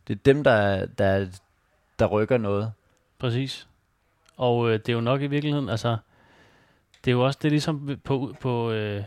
[0.08, 1.26] det er dem, der, der,
[2.00, 2.72] der rykker noget.
[3.20, 3.68] Præcis.
[4.38, 5.98] Og øh, det er jo nok i virkeligheden, altså,
[7.06, 9.04] det er jo også det er ligesom på, på, øh,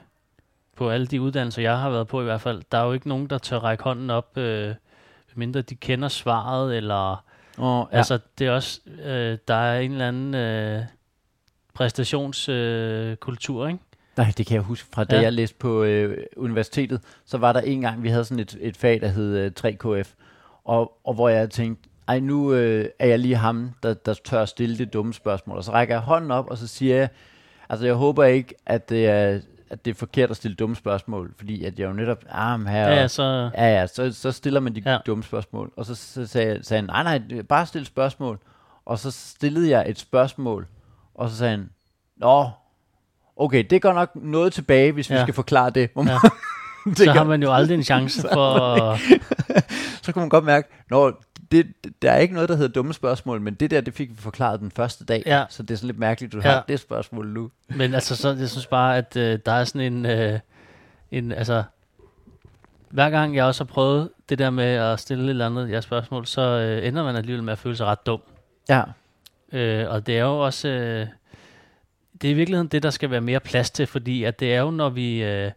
[0.77, 3.09] på alle de uddannelser, jeg har været på i hvert fald, der er jo ikke
[3.09, 4.75] nogen, der tør række hånden op øh,
[5.35, 7.25] mindre de kender svaret, eller...
[7.59, 7.97] Oh, ja.
[7.97, 8.81] Altså, det er også...
[9.05, 10.83] Øh, der er en eller anden øh,
[11.75, 13.85] præstationskultur, øh, ikke?
[14.17, 15.23] Nej, det kan jeg huske fra da ja.
[15.23, 18.77] jeg læste på øh, universitetet, så var der en gang, vi havde sådan et, et
[18.77, 20.09] fag, der hed øh, 3KF,
[20.65, 24.45] og, og hvor jeg tænkte, ej, nu øh, er jeg lige ham, der, der tør
[24.45, 25.57] stille det dumme spørgsmål.
[25.57, 27.09] Og så rækker jeg hånden op, og så siger jeg,
[27.69, 29.41] altså jeg håber ikke, at det er
[29.73, 32.89] at det er forkert at stille dumme spørgsmål, fordi at jeg jo netop, ah, her,
[32.89, 34.99] ja, ja, så, ja, ja, så, så stiller man de ja.
[35.07, 35.73] dumme spørgsmål.
[35.77, 38.39] Og så, så sagde, sagde han, nej, nej, bare stille spørgsmål.
[38.85, 40.67] Og så stillede jeg et spørgsmål,
[41.15, 41.71] og så sagde han,
[42.17, 42.51] nå,
[43.37, 45.15] okay, det går nok noget tilbage, hvis ja.
[45.15, 45.91] vi skal forklare det.
[45.97, 46.19] Ja.
[46.97, 48.99] så har man jo aldrig en chance for...
[50.05, 51.67] så kunne man godt mærke, når det,
[52.03, 54.61] der er ikke noget, der hedder dumme spørgsmål, men det der, det fik vi forklaret
[54.61, 55.45] den første dag, ja.
[55.49, 56.55] så det er sådan lidt mærkeligt, at du ja.
[56.55, 57.51] har det spørgsmål nu.
[57.69, 60.39] Men altså, så, jeg synes bare, at øh, der er sådan en, øh,
[61.11, 61.63] en, altså,
[62.91, 65.81] hver gang jeg også har prøvet det der med at stille et eller andet ja,
[65.81, 68.21] spørgsmål, så øh, ender man alligevel med at føle sig ret dum.
[68.69, 68.83] Ja.
[69.53, 71.07] Øh, og det er jo også, øh,
[72.23, 74.61] det er i virkeligheden det, der skal være mere plads til, fordi at det er
[74.61, 75.51] jo, når vi øh,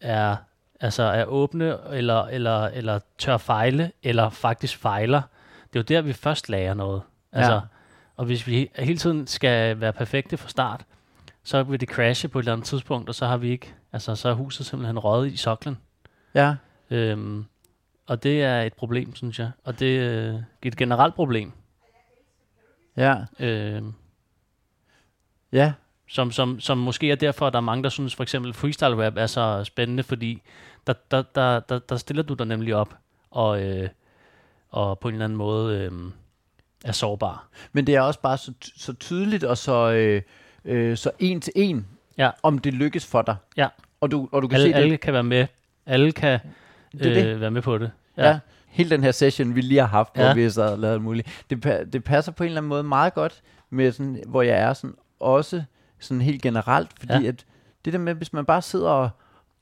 [0.00, 0.36] er
[0.80, 5.22] altså er åbne, eller, eller, eller tør fejle, eller faktisk fejler,
[5.72, 7.02] det er jo der, vi først lærer noget.
[7.32, 7.60] Altså, ja.
[8.16, 10.84] Og hvis vi hele tiden skal være perfekte fra start,
[11.44, 14.14] så vil det crashe på et eller andet tidspunkt, og så har vi ikke, altså
[14.14, 15.78] så er huset simpelthen røget i soklen.
[16.34, 16.54] Ja.
[16.90, 17.44] Øhm,
[18.06, 19.50] og det er et problem, synes jeg.
[19.64, 21.52] Og det øh, er et generelt problem.
[22.96, 23.94] Ja, Øhm,
[25.52, 25.72] ja,
[26.08, 29.06] som, som, som måske er derfor, at der er mange, der synes for eksempel freestyle
[29.06, 30.42] rap er så spændende, fordi
[30.86, 32.94] der, der, der, der, der stiller du dig nemlig op
[33.30, 33.88] og, øh,
[34.70, 35.92] og på en eller anden måde øh,
[36.84, 37.48] er sårbar.
[37.72, 40.22] men det er også bare så, så tydeligt og så, øh,
[40.64, 41.86] øh, så en til en,
[42.18, 42.30] Ja.
[42.42, 43.36] om det lykkes for dig.
[43.56, 43.68] Ja.
[44.00, 44.82] Og du, og du kan Alle, se det.
[44.82, 45.46] alle kan være med.
[45.86, 46.38] Alle kan
[46.92, 47.26] Det er det.
[47.26, 47.90] øh, være med på det.
[48.16, 48.28] Ja.
[48.28, 48.38] ja.
[48.66, 50.34] Hele den her session, vi lige har haft, hvor Ja.
[50.34, 53.14] vi har sad og lavet muligt, det, det passer på en eller anden måde meget
[53.14, 55.62] godt med sådan, hvor jeg er sådan, også
[56.00, 57.28] sådan helt generelt, fordi Ja.
[57.28, 57.44] at
[57.84, 59.10] det der med, hvis man bare sidder og,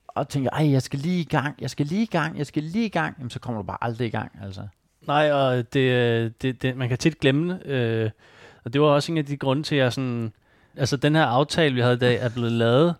[0.07, 2.63] og tænker, ej, jeg skal lige i gang, jeg skal lige i gang, jeg skal
[2.63, 4.61] lige i gang, jamen så kommer du bare aldrig i gang, altså.
[5.07, 7.65] Nej, og det, det, det, man kan tit glemme det.
[7.65, 8.09] Øh,
[8.65, 10.33] og det var også en af de grunde til, at jeg sådan...
[10.77, 12.95] Altså, den her aftale, vi havde i dag, er blevet lavet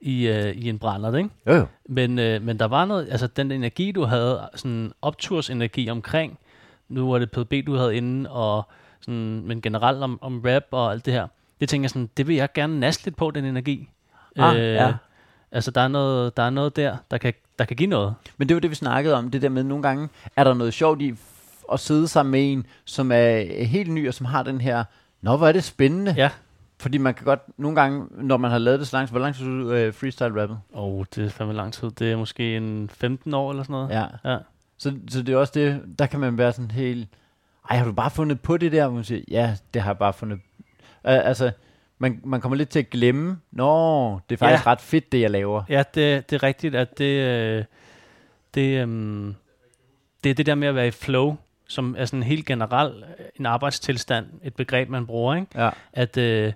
[0.00, 1.30] i, øh, i en brændert, ikke?
[1.46, 1.66] Jo, jo.
[1.88, 6.38] Men, øh, men der var noget, altså den energi, du havde, sådan optursenergi omkring,
[6.88, 8.68] nu var det PDB, du havde inde, og
[9.00, 11.26] sådan, men generelt om, om rap og alt det her,
[11.60, 13.88] det tænker jeg sådan, det vil jeg gerne naste lidt på, den energi.
[14.36, 14.94] Øh, Ah, ja.
[15.52, 18.14] Altså, der er, noget, der er noget der, der kan, der kan give noget.
[18.36, 20.74] Men det var det, vi snakkede om, det der med, nogle gange er der noget
[20.74, 21.14] sjovt i
[21.72, 24.84] at sidde sammen med en, som er helt ny, og som har den her,
[25.22, 26.14] nå, hvor er det spændende.
[26.16, 26.30] Ja.
[26.78, 29.36] Fordi man kan godt, nogle gange, når man har lavet det så langt, hvor langt
[29.36, 30.58] synes du øh, freestyle rappet?
[30.72, 31.90] Og oh, det er fandme lang tid.
[31.90, 33.90] Det er måske en 15 år eller sådan noget.
[33.90, 34.30] Ja.
[34.32, 34.38] Ja.
[34.78, 37.08] Så, så det er også det, der kan man være sådan helt,
[37.70, 38.86] ej, har du bare fundet på det der?
[38.86, 40.40] Hvor man siger, ja, det har jeg bare fundet.
[41.04, 41.50] Altså,
[41.98, 44.70] man, man kommer lidt til at glemme, nå, det er faktisk Ja.
[44.70, 45.62] ret fedt, det jeg laver.
[45.68, 47.64] Ja, det, det er rigtigt, at det, øh,
[48.54, 49.34] det, øhm,
[50.24, 51.36] det er det der med at være i flow,
[51.68, 55.46] som er sådan helt generelt øh, en arbejdstilstand, et begreb, man bruger, ikke?
[55.54, 55.70] Ja.
[55.92, 56.52] At, øh,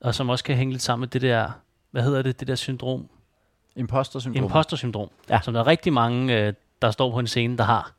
[0.00, 1.50] og som også kan hænge lidt sammen med det der,
[1.90, 3.08] hvad hedder det, det der syndrom?
[3.76, 4.44] Imposter-syndrom.
[4.44, 5.40] Imposter-syndrom, Ja.
[5.42, 7.92] som der er rigtig mange, øh, der står på en scene, der har.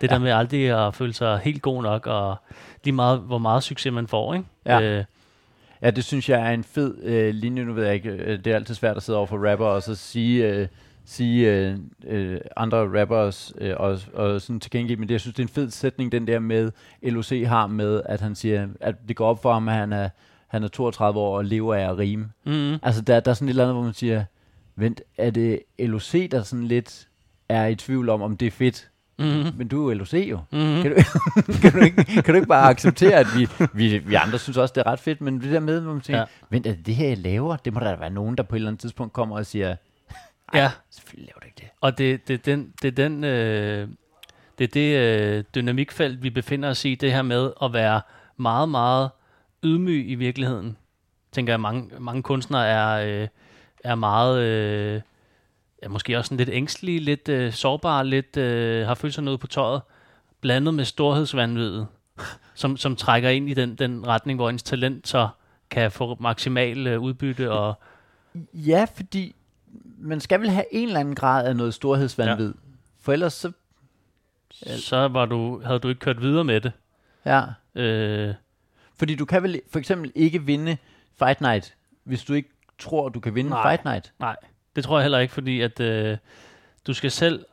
[0.00, 0.14] Det Ja.
[0.14, 2.36] der med aldrig at føle sig helt god nok, og
[2.84, 4.46] lige meget, hvor meget succes man får, ikke?
[4.66, 4.80] Ja.
[4.80, 5.04] Øh,
[5.82, 7.64] Ja, det synes jeg er en fed øh, linje.
[7.64, 9.82] Nu ved jeg ikke, øh, det er altid svært at sidde over for rapper og
[9.82, 10.68] så sige, øh,
[11.04, 15.34] sige øh, øh, andre rappers øh, og, og sådan til gengæld, men det, jeg synes,
[15.34, 16.70] det er en fed sætning, den der med,
[17.02, 20.08] LOC har med, at han siger, at det går op for ham, at han er,
[20.48, 22.30] han er 32 år og lever af at rime.
[22.44, 24.24] mm, Altså, der, der er sådan et eller andet, hvor man siger,
[24.76, 27.08] vent, er det LOC, der sådan lidt
[27.48, 28.90] er i tvivl om, om det er fedt?
[29.18, 30.40] Mm, Men du er jo LOC jo.
[30.52, 31.02] mm, Kan du,
[31.62, 34.72] kan, du ikke, kan du ikke bare acceptere, at vi, vi, vi andre synes også,
[34.74, 36.24] det er ret fedt, men det der med, hvor man tænker, ja.
[36.50, 37.56] vent, er det det her, jeg laver?
[37.56, 39.76] Det må der være nogen, der på et eller andet tidspunkt kommer og siger,
[40.54, 40.70] ja.
[40.90, 41.68] selvfølgelig laver du ikke det.
[41.80, 43.88] Og det, det, er den, det er den, øh,
[44.58, 48.00] det er det øh, dynamikfelt, vi befinder os i, det her med at være
[48.36, 49.10] meget, meget
[49.64, 50.76] ydmyg i virkeligheden.
[51.32, 53.28] Tænker jeg, mange, mange kunstnere er, øh,
[53.84, 55.00] er meget, øh,
[55.82, 59.40] ja, måske også sådan lidt ængstelige, lidt øh, sårbare, lidt øh, har følt sig noget
[59.40, 59.82] på tøjet,
[60.40, 61.86] blandet med storhedsvandvidet,
[62.54, 65.28] som, som trækker ind i den, den retning, hvor ens talent så
[65.70, 67.74] kan få maksimal øh, udbytte og
[68.54, 69.34] Ja, fordi
[69.98, 72.46] man skal vel have en eller anden grad af noget storhedsvandvid.
[72.46, 72.60] Ja.
[73.00, 73.52] For ellers så,
[74.76, 76.72] så var du, havde du ikke kørt videre med det.
[77.24, 77.42] ja.
[77.74, 78.34] Øh,
[78.96, 80.76] Fordi du kan vel for eksempel ikke vinde
[81.18, 83.70] Fight Night, hvis du ikke tror, du kan vinde Nej.
[83.70, 84.12] Fight Night.
[84.18, 84.36] Nej,
[84.78, 86.16] det tror jeg heller ikke, fordi at øh,
[86.86, 87.44] du skal selv...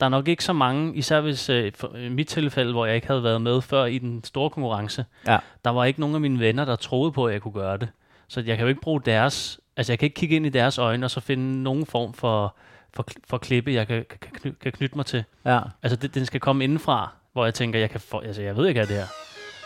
[0.00, 2.94] Der er nok ikke så mange, især hvis øh, for, i mit tilfælde, hvor jeg
[2.94, 5.38] ikke havde været med før i den store konkurrence, Ja.
[5.64, 7.88] der var ikke nogen af mine venner, der troede på, at jeg kunne gøre det.
[8.28, 9.60] Så jeg kan jo ikke bruge deres...
[9.76, 12.56] Altså jeg kan ikke kigge ind i deres øjne, og så finde nogen form for,
[12.94, 15.24] for, for klippe, jeg kan, kan, kny, kan knytte mig til.
[15.44, 15.60] Ja.
[15.82, 18.68] Altså det, den skal komme indenfra, hvor jeg tænker, jeg kan få, altså jeg ved
[18.68, 19.06] ikke, hvad det her.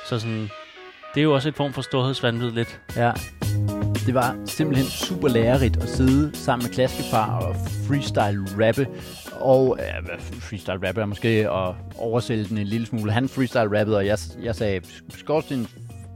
[0.08, 0.48] Så sådan,
[1.14, 2.80] det er jo også et form for storhedsvandvid lidt.
[2.96, 3.12] Ja.
[4.06, 8.88] Det var simpelthen super lærerigt at sidde sammen med klaskefar og freestyle rappe.
[9.32, 13.12] Og øh, freestyle rappe er måske at oversælge den en lille smule.
[13.12, 15.68] Han freestyle rappede, og jeg, jeg sagde, Skorsten,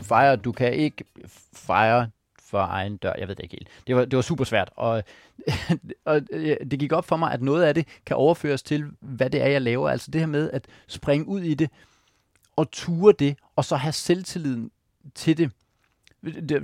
[0.02, 1.04] fejre, du kan ikke
[1.54, 2.10] fejre
[2.42, 3.12] for egen dør.
[3.18, 3.68] Jeg ved det ikke helt.
[3.86, 4.70] Det var, det var super svært.
[4.76, 5.02] Og,
[6.04, 9.30] og øh, det gik op for mig, at noget af det kan overføres til, hvad
[9.30, 9.90] det er, jeg laver.
[9.90, 11.70] Altså det her med at springe ud i det,
[12.56, 14.70] og ture det, og så have selvtilliden
[15.14, 15.50] til det.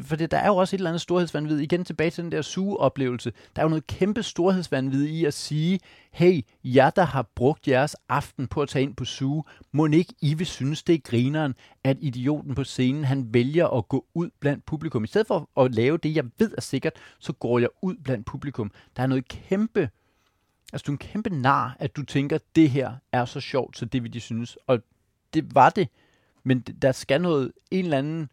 [0.03, 1.59] For det, der er jo også et eller andet storhedsvandvid.
[1.59, 3.33] Igen tilbage til den der sugeoplevelse.
[3.57, 5.81] Der er jo noget kæmpe storhedsvandvid i at sige,
[6.13, 10.15] hey, jeg der har brugt jeres aften på at tage ind på suge, må ikke
[10.21, 14.31] I vil synes, det er grineren, at idioten på scenen, han vælger at gå ud
[14.41, 15.05] blandt publikum.
[15.05, 18.27] I stedet for at lave det, jeg ved er sikkert, så går jeg ud blandt
[18.27, 18.71] publikum.
[18.97, 19.91] Der er noget kæmpe,
[20.73, 23.85] altså du er en kæmpe nar, at du tænker, det her er så sjovt, så
[23.85, 24.59] det vil de synes.
[24.67, 24.79] Og
[25.35, 25.89] det var det.
[26.45, 28.29] Men der skal noget, en eller anden,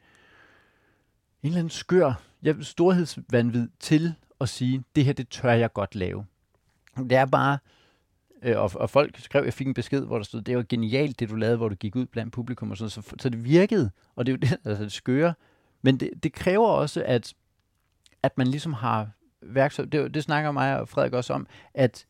[1.44, 5.96] en eller anden skør jeg, storhedsvandvid til at sige, det her, det tør jeg godt
[5.96, 6.26] lave.
[6.98, 7.58] Det er bare,
[8.42, 11.20] Øh, og, og folk skrev, jeg fik en besked, hvor der stod, det var genialt,
[11.20, 12.90] det du lavede, hvor du gik ud blandt publikum og sådan.
[12.90, 15.34] Så, så det virkede, og det er jo det, altså det skøre.
[15.82, 17.34] Men det, det kræver også, at,
[18.24, 19.10] at man ligesom har
[19.42, 19.86] værktøj.
[19.86, 22.06] Det, det snakker mig og Frederik også om, at,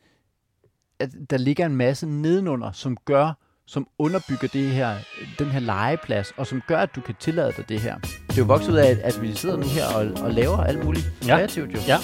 [1.00, 3.34] at der ligger en masse nedenunder, som gør,
[3.65, 4.98] som underbygger det her,
[5.39, 8.20] den her legeplads, og som gør, at du kan tillade dig det her.
[8.32, 10.58] Det er jo vokset ud af, at, at vi sidder nu her og, og laver
[10.58, 11.36] alt muligt Ja.
[11.36, 11.80] kreativt jo.
[11.88, 11.98] Ja.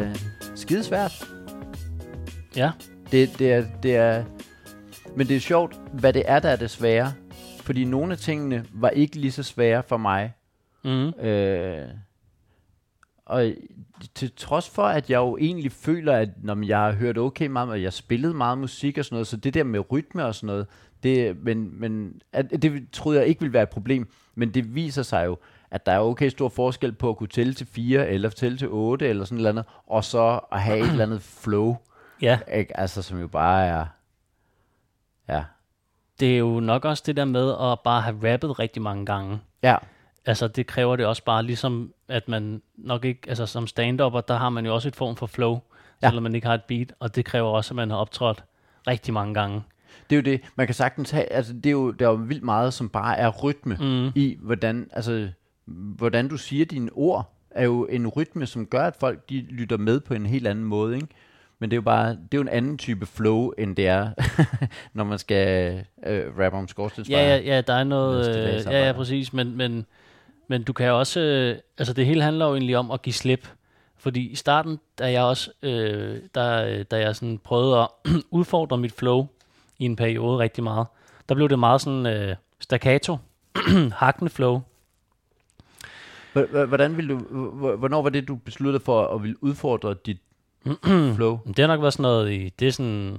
[0.00, 0.16] Øh,
[0.54, 1.28] skidesvært.
[2.56, 2.70] Ja.
[3.12, 4.24] Det, det, er, det er...
[5.16, 7.12] Men det er sjovt, hvad det er, der er det svære.
[7.60, 10.32] Fordi nogle af tingene var ikke lige så svære for mig.
[10.84, 11.08] Mm.
[11.08, 11.88] Øh,
[13.26, 13.52] og
[14.14, 17.68] til trods for, at jeg jo egentlig føler, at når jeg har hørt okay meget,
[17.68, 20.46] og jeg spillede meget musik og sådan noget, så det der med rytme og sådan
[20.46, 20.66] noget,
[21.02, 24.10] det, men, men at, det troede jeg ikke ville være et problem.
[24.34, 25.38] Men det viser sig jo,
[25.70, 28.68] at der er okay stor forskel på at kunne tælle til 4, eller tælle til
[28.68, 31.76] 8, eller sådan noget andet, og så at have et eller andet flow,
[32.22, 32.80] Ja, ikke?
[32.80, 33.86] Altså, som jo bare er...
[35.28, 35.44] Ja.
[36.20, 39.40] det er jo nok også det der med at bare have rappet rigtig mange gange.
[39.62, 39.76] Ja.
[40.26, 44.36] Altså, det kræver det også bare ligesom, at man nok ikke, altså som stand-upper, der
[44.36, 45.60] har man jo også et form for flow,
[46.02, 46.08] ja.
[46.08, 48.44] selvom man ikke har et beat, og det kræver også, at man har optrådt
[48.86, 49.62] rigtig mange gange.
[50.10, 52.16] Det er jo det, man kan sagtens have, altså det er jo, der er jo
[52.16, 54.12] vildt meget, som bare er rytme Mm.
[54.14, 55.28] i, hvordan, altså,
[55.66, 59.76] hvordan du siger dine ord, er jo en rytme, som gør, at folk de lytter
[59.76, 61.08] med på en helt anden måde, ikke?
[61.58, 64.10] Men det er jo bare, det er jo en anden type flow, end det er,
[64.94, 65.74] når man skal
[66.06, 67.18] øh, rappe om skorstensfejr.
[67.18, 69.86] Ja, ja, ja, der er noget, øh, ja, ja, præcis, men, men,
[70.48, 73.12] men du kan jo også, øh, altså det hele handler jo egentlig om at give
[73.12, 73.48] slip,
[73.96, 77.88] fordi i starten, da jeg også, øh, der, da jeg sådan prøvede at
[78.30, 79.26] udfordre mit flow
[79.78, 80.86] i en periode rigtig meget,
[81.28, 83.16] der blev det meget sådan øh, staccato,
[83.92, 84.60] hakkende flow.
[86.68, 87.18] Hvordan vil du,
[87.76, 90.18] hvornår var det, du besluttede for at ville udfordre dit
[91.16, 91.38] flow?
[91.46, 93.18] Det har nok været sådan noget i, det er sådan,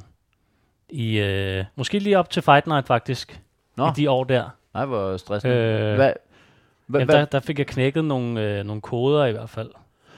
[0.90, 3.42] i, øh, måske lige op til Fight Night faktisk,
[3.76, 3.88] Nå.
[3.88, 4.50] i de år der.
[4.74, 5.56] Nej, hvor stressende.
[5.56, 6.14] Øh, Hvad,
[6.88, 9.70] hvad, Jamen, der, der fik jeg knækket nogle, øh, nogle koder i hvert fald.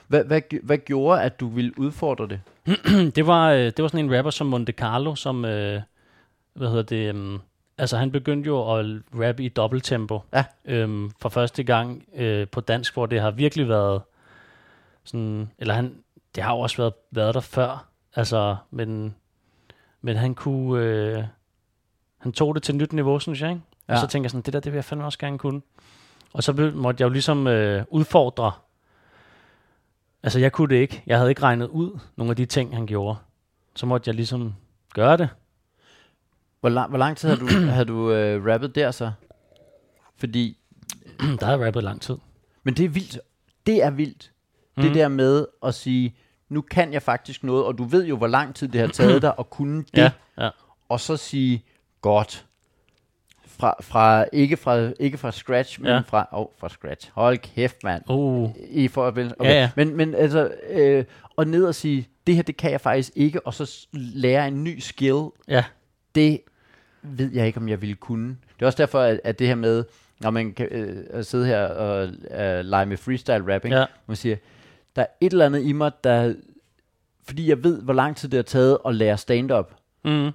[0.07, 2.41] hvad, hvad, hvad gjorde, at du ville udfordre det?
[3.15, 5.81] det var, øh, det var sådan en rapper som Monte Carlo, som, øh,
[6.53, 7.41] hvad hedder det, um,
[7.77, 10.21] altså han begyndte jo at rappe i dobbelttempo.
[10.33, 10.45] Ja.
[10.65, 14.01] Øhm, for første gang øh, på dansk, hvor det har virkelig været
[15.03, 16.03] sådan, eller han,
[16.35, 19.15] det har jo også været, været der før, altså, men,
[20.01, 21.23] men han kunne, øh,
[22.17, 23.61] han tog det til et nyt niveau, synes jeg, ikke?
[23.89, 23.93] Ja.
[23.93, 25.61] Og så tænkte jeg sådan, det der, det vil jeg fandme også gerne kunne.
[26.33, 28.51] Og så måtte jeg jo ligesom øh, udfordre,
[30.23, 32.87] altså jeg kunne det ikke, jeg havde ikke regnet ud nogle af de ting, han
[32.87, 33.17] gjorde.
[33.75, 34.55] Så måtte jeg ligesom
[34.93, 35.29] gøre det.
[36.61, 37.47] Hvor, lang, hvor lang tid har du,
[37.77, 39.11] har du øh, rappet der så?
[40.17, 40.57] Fordi,
[41.39, 42.15] der har jeg rappet lang tid.
[42.63, 43.19] men det er vildt.
[43.65, 44.31] Det er vildt.
[44.77, 44.83] Mm.
[44.83, 46.15] Det der med at sige,
[46.49, 49.21] nu kan jeg faktisk noget, og du ved jo, hvor lang tid det har taget
[49.27, 50.49] dig at kunne det, Ja, ja.
[50.89, 51.63] og så sige,
[52.01, 52.45] godt.
[53.47, 55.99] Fra, fra, ikke, fra, ikke fra scratch, men Ja.
[55.99, 57.11] fra, oh, fra scratch.
[57.13, 58.03] Hold kæft, mand.
[58.09, 59.29] Uh, I for, okay.
[59.43, 59.71] Ja, ja.
[59.75, 63.47] Men, men altså, øh, og ned og sige, det her, det kan jeg faktisk ikke,
[63.47, 65.63] og så lære en ny skill, ja,
[66.15, 66.41] det
[67.03, 68.27] ved jeg ikke, om jeg ville kunne.
[68.27, 69.83] Det er også derfor, at, at det her med,
[70.19, 74.35] når man kan øh, sidde her og øh, lege med freestyle rapping, ja, man siger,
[74.95, 76.33] der er et eller andet i mig, der,
[77.23, 79.73] fordi jeg ved, hvor lang tid det har taget at lære stand-up,
[80.05, 80.29] mm,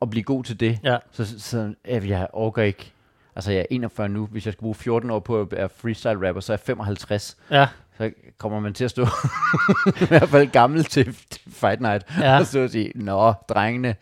[0.00, 2.92] og blive god til det, ja, så, så øh, jeg orker ikke.
[3.36, 4.26] Altså, jeg er 41 nu.
[4.26, 7.36] Hvis jeg skal bruge 14 år på at være freestyle rapper, så er jeg 55.
[7.50, 9.02] ja, Så kommer man til at stå
[10.02, 12.06] i hvert fald gammel til, til Fight Night.
[12.18, 12.38] Ja.
[12.38, 13.94] Og så sige, nå, drengene,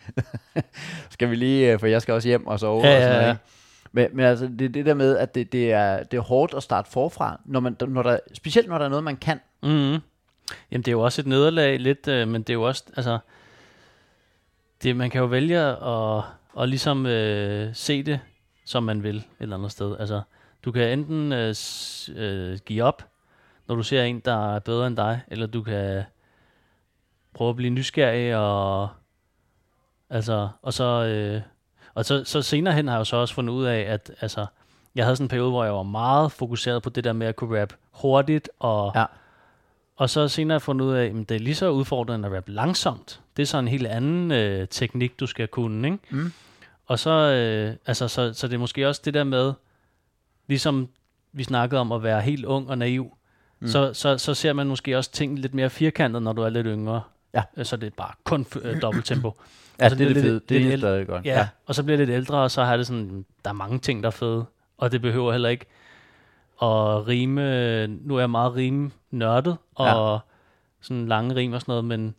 [1.11, 2.87] skal vi lige, øh, for jeg skal også hjem og sove.
[2.87, 3.33] Ja, og sådan ja, noget, ja.
[3.33, 3.45] ikke?
[3.93, 6.63] Men, men altså, det det der med, at det, det, er, det er hårdt at
[6.63, 9.41] starte forfra, når man, når der, specielt når der er noget, man kan.
[9.63, 9.99] mm.
[10.71, 13.19] Jamen det er jo også et nederlag lidt, øh, men det er jo også, altså,
[14.83, 16.23] det, man kan jo vælge at,
[16.61, 18.21] at ligesom øh, se det,
[18.65, 19.97] som man vil et eller andet sted.
[20.01, 20.21] Altså,
[20.65, 21.55] du kan enten øh,
[22.17, 23.10] øh, give op,
[23.71, 26.03] når du ser en, der er bedre end dig, eller du kan
[27.35, 28.89] prøve at blive nysgerrig, og,
[30.11, 31.43] altså, og så, øh,
[31.95, 34.47] og så, så senere hen har jeg jo så også fundet ud af, at altså,
[34.95, 37.37] jeg havde sådan en periode, hvor jeg var meget fokuseret på det der med at
[37.37, 39.05] kunne rappe hurtigt, og, Ja.
[39.97, 42.35] og så senere har jeg fundet ud af, at det er lige så udfordrende at
[42.37, 43.21] rappe langsomt.
[43.37, 45.99] Det er så en helt anden øh, teknik, du skal kunne, ikke?
[46.11, 46.33] Mm.
[46.87, 49.53] Og så, øh, altså, så, så det er måske også det der med,
[50.47, 50.89] ligesom
[51.33, 53.17] vi snakkede om at være helt ung og naiv,
[53.61, 53.69] mm.
[53.69, 56.67] så, så, så ser man måske også ting lidt mere firkantet, når du er lidt
[56.67, 57.03] yngre.
[57.35, 57.43] Ja.
[57.57, 59.37] Øh, Så det er bare kun øh, dobbelttempo.
[59.81, 60.33] Ja, Og så det er det fede.
[60.35, 61.25] lidt- Det er det godt.
[61.27, 63.55] Ja, ja, og så bliver jeg lidt ældre, og så har det sådan, der er
[63.55, 64.45] mange ting, der er fede.
[64.79, 65.67] Og det behøver heller ikke
[66.63, 67.87] at rime.
[67.87, 70.19] Nu er jeg meget rime nørdet, og ja.
[70.81, 72.15] sådan lange rim og sådan noget, men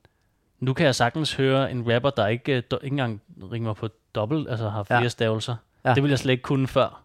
[0.60, 3.88] nu kan jeg sagtens høre en rapper, der ikke, øh, do, ikke engang ringer på
[4.16, 5.04] dobbelt, altså har flere Ja.
[5.04, 5.10] ja.
[5.10, 5.56] stavelser.
[5.84, 5.90] Ja.
[5.90, 5.96] Ja.
[5.96, 7.01] Det ville jeg slet ikke kunne før.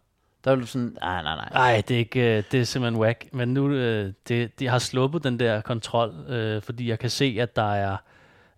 [0.46, 1.48] Der er du sådan, nej, nej, nej.
[1.52, 3.24] Nej, det er ikke, øh, det er simpelthen whack.
[3.32, 7.36] Men nu, øh, det, de har sluppet den der kontrol, øh, fordi jeg kan se,
[7.40, 7.96] at der er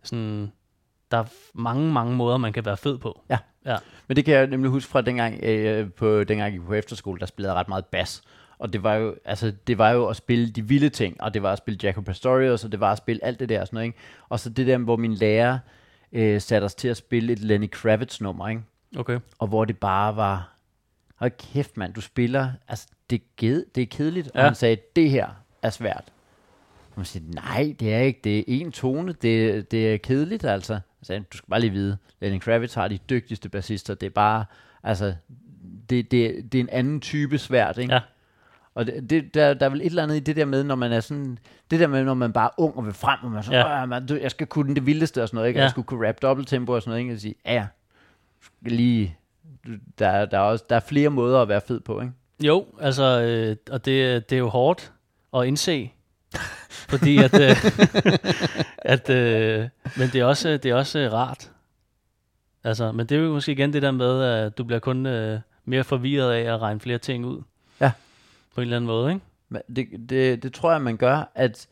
[0.02, 0.52] sådan,
[1.10, 1.24] der er
[1.54, 3.20] mange, mange måder, man kan være fed på.
[3.30, 3.38] Ja.
[3.66, 3.76] Ja.
[4.08, 7.20] Men det kan jeg nemlig huske fra dengang, øh, på, dengang jeg gik på efterskole,
[7.20, 8.22] der spillede jeg ret meget bas.
[8.58, 11.42] Og det var jo, altså, det var jo at spille de vilde ting, og det
[11.42, 13.76] var at spille Jacob Pastorius, og det var at spille alt det der og sådan
[13.76, 13.98] noget, ikke?
[14.28, 15.58] Og så det der, hvor min lærer
[16.12, 18.62] øh, satte os til at spille et Lenny Kravitz nummer, ikke?
[18.96, 19.20] Okay.
[19.38, 20.57] Og hvor det bare var,
[21.18, 24.30] hold kæft mand, du spiller, altså det ked, det er kedeligt.
[24.34, 24.38] Ja.
[24.40, 25.28] Og han sagde, det her
[25.62, 26.04] er svært.
[26.90, 30.44] Og man siger, nej, det er ikke, det er en tone, det, det er kedeligt
[30.44, 30.72] altså.
[30.72, 34.10] Jeg sagde, du skal bare lige vide, Lenny Kravitz har de dygtigste bassister, det er
[34.10, 34.44] bare,
[34.82, 35.14] altså,
[35.90, 37.94] det, det, det er en anden type svært, ikke?
[37.94, 38.00] Ja.
[38.74, 40.74] Og det, det, der, der er vel et eller andet i det der med, når
[40.74, 41.38] man er sådan,
[41.70, 43.86] det der med, når man bare er ung og vil frem, og man sådan, Ja.
[43.86, 45.58] man, du, jeg skal kunne det vildeste og sådan noget, ikke?
[45.58, 45.64] Ja.
[45.64, 47.14] Jeg skulle kunne rap dobbelttempo og sådan noget, ikke?
[47.14, 47.66] Og sige, ja, ja,
[48.40, 49.16] du skal lige,
[49.98, 52.12] der, der, er også, der er flere måder at være fed på, ikke?
[52.44, 54.92] Jo, altså, øh, og det, det er jo hårdt
[55.36, 55.92] at indse,
[56.92, 57.56] fordi at, øh,
[58.94, 61.50] at øh, men det er også, det er også øh, rart.
[62.64, 65.40] Altså, men det er jo måske igen det der med, at du bliver kun øh,
[65.64, 67.42] mere forvirret af at regne flere ting ud.
[67.80, 67.92] Ja.
[68.54, 69.24] På en eller anden måde, ikke?
[69.48, 71.68] Men det, det, det tror jeg, man gør, at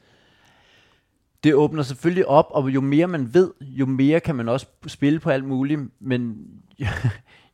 [1.45, 5.21] det åbner selvfølgelig op, og jo mere man ved, jo mere kan man også spille
[5.21, 6.47] på alt muligt, men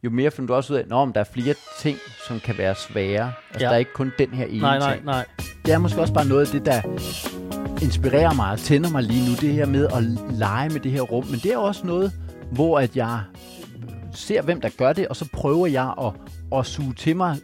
[0.05, 2.75] jo mere finder du også ud af, at der er flere ting, som kan være
[2.75, 3.33] svære.
[3.51, 3.67] Altså, Ja.
[3.67, 5.05] der er ikke kun den her ene Nej, nej, ting.
[5.05, 5.27] nej.
[5.67, 6.83] Det er måske også bare noget af det, der
[7.85, 10.03] inspirerer mig og tænder mig lige nu, det her med at
[10.39, 11.27] lege med det her rum.
[11.27, 12.13] Men det er også noget,
[12.53, 13.21] hvor at jeg
[14.15, 16.13] ser, hvem der gør det, og så prøver jeg at,
[16.59, 17.37] at suge til mig,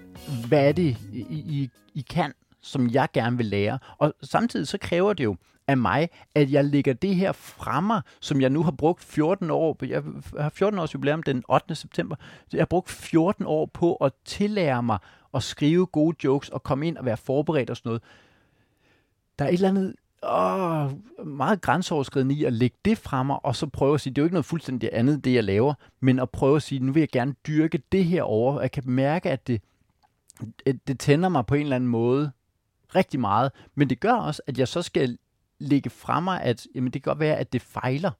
[0.49, 3.79] hvad er det, I, I, I kan, som jeg gerne vil lære.
[3.99, 5.37] Og samtidig så kræver det jo
[5.69, 9.77] af mig, at jeg lægger det her fremme, som jeg nu har brugt 14 år,
[9.87, 10.03] jeg
[10.39, 11.75] har 14 års jubilæum den 8.
[11.75, 12.17] september,
[12.53, 14.99] jeg har brugt 14 år på at tillære mig
[15.35, 18.03] at skrive gode jokes og komme ind og være forberedt og sådan noget.
[19.39, 23.67] Der er et eller andet åh, meget grænseoverskridende i at lægge det fremme, og så
[23.67, 26.31] prøve at sige, det er jo ikke noget fuldstændig andet, det jeg laver, men at
[26.31, 29.31] prøve at sige, nu vil jeg gerne dyrke det her over, og jeg kan mærke,
[29.31, 29.63] at det,
[30.67, 32.31] at det tænder mig på en eller anden måde
[32.95, 35.19] rigtig meget, men det gør også, at jeg så skal
[35.59, 38.11] lægge fra mig, at jamen, det kan godt være, at det fejler.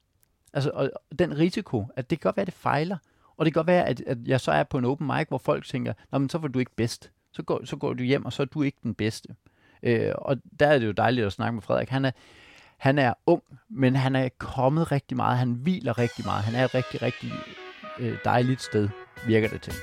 [0.53, 2.97] Altså, og den risiko, at det kan godt være, at det fejler,
[3.37, 5.37] og det kan godt være, at, at jeg så er på en open mic, hvor
[5.37, 7.11] folk tænker, Nå, men så var du ikke bedst.
[7.31, 9.35] Så går, så går du hjem, og så er du ikke den bedste.
[9.83, 11.89] Øh, og der er det jo dejligt at snakke med Frederik.
[11.89, 12.11] Han er,
[12.77, 15.37] han er ung, men han er kommet rigtig meget.
[15.37, 16.43] Han hviler rigtig meget.
[16.43, 17.31] Han er et rigtig, rigtig
[17.99, 18.89] øh, dejligt sted,
[19.27, 19.73] virker det til.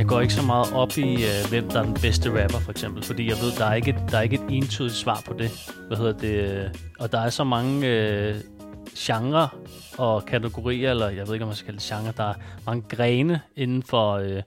[0.00, 2.70] Jeg går ikke så meget op i, øh, hvem der er den bedste rapper, for
[2.70, 3.02] eksempel.
[3.02, 5.50] Fordi jeg ved, der er ikke et, der er ikke et entydigt svar på det.
[5.86, 6.80] Hvad hedder det?
[6.98, 8.34] Og der er så mange øh,
[8.96, 9.48] genre
[9.98, 12.12] og kategorier, eller jeg ved ikke, om man skal kalde det genre.
[12.16, 12.34] Der er
[12.66, 14.42] mange grene inden for, øh,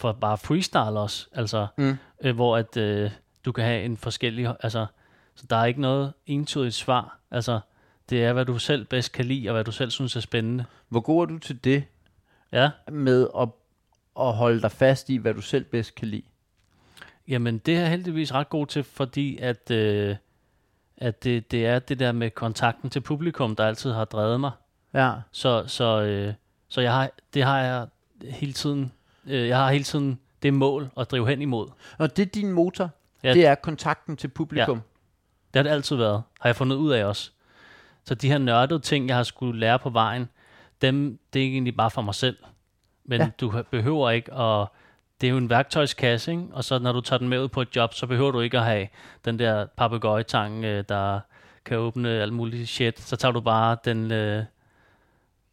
[0.00, 1.26] for bare freestyle også.
[1.34, 1.96] Altså, Mm.
[2.24, 3.10] øh, hvor at øh,
[3.44, 4.54] du kan have en forskellig...
[4.60, 4.86] Altså,
[5.34, 7.18] så der er ikke noget entydigt svar.
[7.30, 7.60] Altså,
[8.10, 10.64] det er, hvad du selv bedst kan lide, og hvad du selv synes er spændende.
[10.88, 11.84] Hvor god er du til det
[12.52, 13.48] Ja, med at,
[14.20, 16.22] at holde dig fast i, hvad du selv bedst kan lide?
[17.28, 20.16] Jamen, det er jeg heldigvis ret god til, fordi at, øh,
[20.96, 24.50] at det, det er det der med kontakten til publikum, der altid har drevet mig.
[24.94, 25.12] Ja.
[25.30, 26.34] Så, så, øh,
[26.68, 27.86] så jeg har, det har jeg
[28.30, 28.92] hele tiden,
[29.26, 31.68] øh, jeg har hele tiden det mål at drive hen imod.
[31.98, 32.90] Og det er din motor.
[33.22, 33.34] Ja.
[33.34, 34.76] Det er kontakten til publikum.
[34.76, 34.82] Ja.
[35.54, 37.30] Det har det altid været, har jeg fundet ud af også.
[38.04, 40.28] Så de her nørdede ting, jeg har skulle lære på vejen,
[40.82, 42.36] dem, det er egentlig bare for mig selv.
[43.04, 43.28] Men ja.
[43.40, 44.66] Du behøver ikke at...
[45.20, 46.44] Det er jo en værktøjskasse, ikke?
[46.52, 48.58] og så når du tager den med ud på et job, så behøver du ikke
[48.58, 48.88] at have
[49.24, 51.20] den der papegøjetang, øh, der
[51.64, 53.00] kan åbne alt muligt shit.
[53.00, 54.44] Så tager du bare den, øh,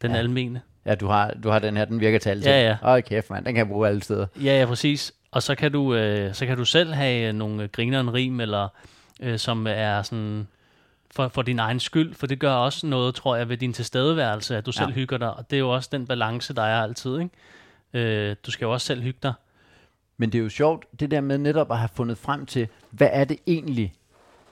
[0.02, 0.16] den ja.
[0.16, 0.18] Ja.
[0.18, 0.62] almene.
[0.86, 2.50] Ja, du har, du har den her, den virker til alle.
[2.50, 2.96] Ja, ja.
[2.96, 3.44] Åh, kæft, mand.
[3.44, 4.26] Den kan jeg bruge alle steder.
[4.36, 5.12] Ja, ja, præcis.
[5.30, 8.68] Og så kan du, øh, så kan du selv have øh, nogle grineren rim, eller
[9.20, 10.48] øh, som er sådan
[11.14, 14.56] for, for din egen skyld, for det gør også noget, tror jeg, ved din tilstedeværelse,
[14.56, 14.94] at du selv Ja.
[14.94, 17.30] hygger dig, og det er jo også den balance, der er altid, ikke?
[18.30, 19.32] Øh, du skal jo også selv hygge dig.
[20.16, 23.08] Men det er jo sjovt, det der med netop at have fundet frem til, hvad
[23.12, 23.94] er det egentlig,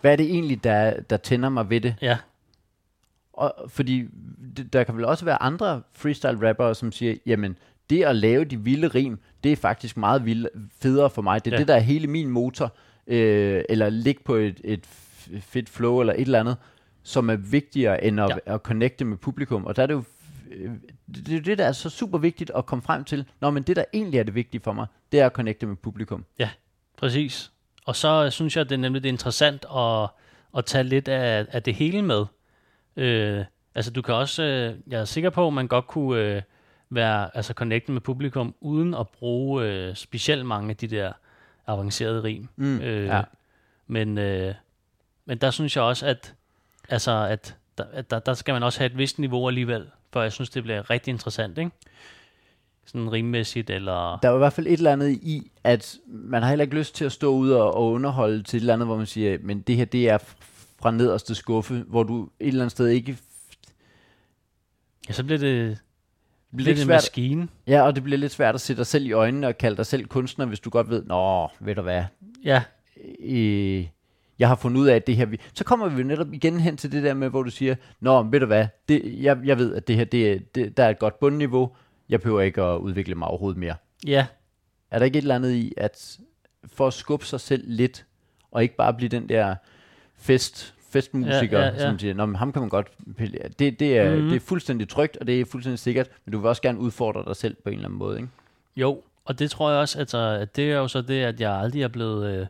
[0.01, 1.95] hvad er det egentlig, der, der tænder mig ved det?
[2.03, 2.19] Ja,
[3.33, 4.05] Og, fordi
[4.73, 7.57] der kan vel også være andre freestyle rappere, som siger, jamen,
[7.91, 10.47] det at lave de vilde rim, det er faktisk meget vild,
[10.81, 11.45] federe for mig.
[11.45, 11.61] Det er Ja.
[11.61, 12.73] det, der er hele min motor.
[13.07, 14.87] Øh, eller ligge på et, et
[15.41, 16.57] fedt flow, eller et eller andet,
[17.03, 18.55] som er vigtigere end at, ja.
[18.55, 19.65] at connecte med publikum.
[19.65, 20.05] Og der er det jo
[20.51, 20.71] øh,
[21.27, 23.25] det, er det, der er så super vigtigt at komme frem til.
[23.41, 25.77] Nå, men det, der egentlig er det vigtige for mig, det er at connecte med
[25.77, 26.25] publikum.
[26.99, 27.53] præcis.
[27.87, 30.09] Og så synes jeg, det er nemlig det er interessant at,
[30.59, 32.25] at tage lidt af, af det hele med.
[32.97, 33.45] Øh,
[33.79, 36.43] Altså, du kan også, øh, jeg er sikker på, at man godt kunne øh,
[36.91, 41.13] være, altså connecte med publikum, uden at bruge øh, specielt mange af de der
[41.67, 42.49] avancerede rim.
[42.57, 43.23] Mm, Øh, ja.
[43.87, 44.55] Men, øh,
[45.29, 46.35] men der synes jeg også, at,
[46.89, 50.23] altså, at, der, at der, der skal man også have et vist niveau alligevel, for
[50.23, 51.71] jeg synes, det bliver rigtig interessant, ikke?
[52.87, 54.19] Sådan rimmæssigt, eller...
[54.23, 56.95] Der er i hvert fald et eller andet i, at man har heller ikke lyst
[56.95, 59.61] til at stå ud og, og underholde til et eller andet, hvor man siger, men
[59.61, 60.19] det her, det er
[60.83, 63.19] fra nederste skuffe, hvor du et eller andet sted ikke...
[65.09, 65.79] Ja, så bliver det,
[66.57, 67.49] bliver det svært, maskine.
[67.67, 69.87] ja, og det bliver lidt svært at sætte dig selv i øjnene og kalde dig
[69.87, 72.05] selv kunstner, hvis du godt ved, nå, ved du hvad,
[72.45, 72.63] Ja,
[73.21, 73.87] øh,
[74.39, 75.27] jeg har fundet ud af, at det her...
[75.27, 75.41] Vi...
[75.55, 78.41] Så kommer vi netop igen hen til det der med, hvor du siger, nå, ved
[78.41, 81.21] du hvad, det, jeg, jeg ved, at det her, det, det, der er et godt
[81.21, 81.71] bundniveau,
[82.09, 83.75] jeg behøver ikke at udvikle mig overhovedet mere.
[84.07, 84.27] ja,
[84.91, 86.19] Er der ikke et eller andet i, at
[86.73, 88.07] for at skubbe sig selv lidt,
[88.51, 89.55] og ikke bare blive den der
[90.19, 93.45] fest, festmusiker, Ja, ja, ja, som siger, Nå, men ham kan man godt pille.
[93.45, 94.13] af." Det, det, er, Mhm.
[94.15, 94.29] mm-hmm.
[94.29, 97.25] det er fuldstændig trygt, og det er fuldstændig sikkert, men du vil også gerne udfordre
[97.27, 98.29] dig selv på en eller anden måde, ikke?
[98.77, 99.03] jo.
[99.25, 101.83] Og det tror jeg også, altså, at det er jo så det, at jeg aldrig
[101.83, 102.47] er blevet, øh,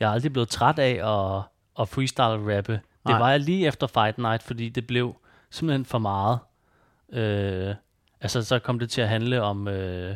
[0.00, 1.42] jeg er aldrig blevet træt af at,
[1.80, 2.72] at freestyle-rappe.
[2.72, 3.18] Det Nej.
[3.18, 5.16] var jeg lige efter Fight Night, fordi det blev
[5.50, 6.38] simpelthen for meget.
[7.12, 7.74] Øh,
[8.20, 10.14] altså, så kom det til at handle om øh,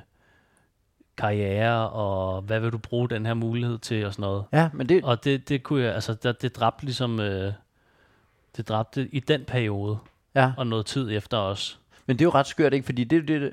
[1.17, 4.45] karriere, og hvad vil du bruge den her mulighed til, og sådan noget.
[4.53, 7.53] Ja, men det, Og det, det kunne jeg, altså, det, det dræbte ligesom, øh,
[8.57, 9.99] det dræbte i den periode,
[10.35, 11.80] ja, og noget tid efter os.
[12.07, 12.87] Men det er jo ret skørt, ikke?
[12.87, 13.53] Fordi det, det,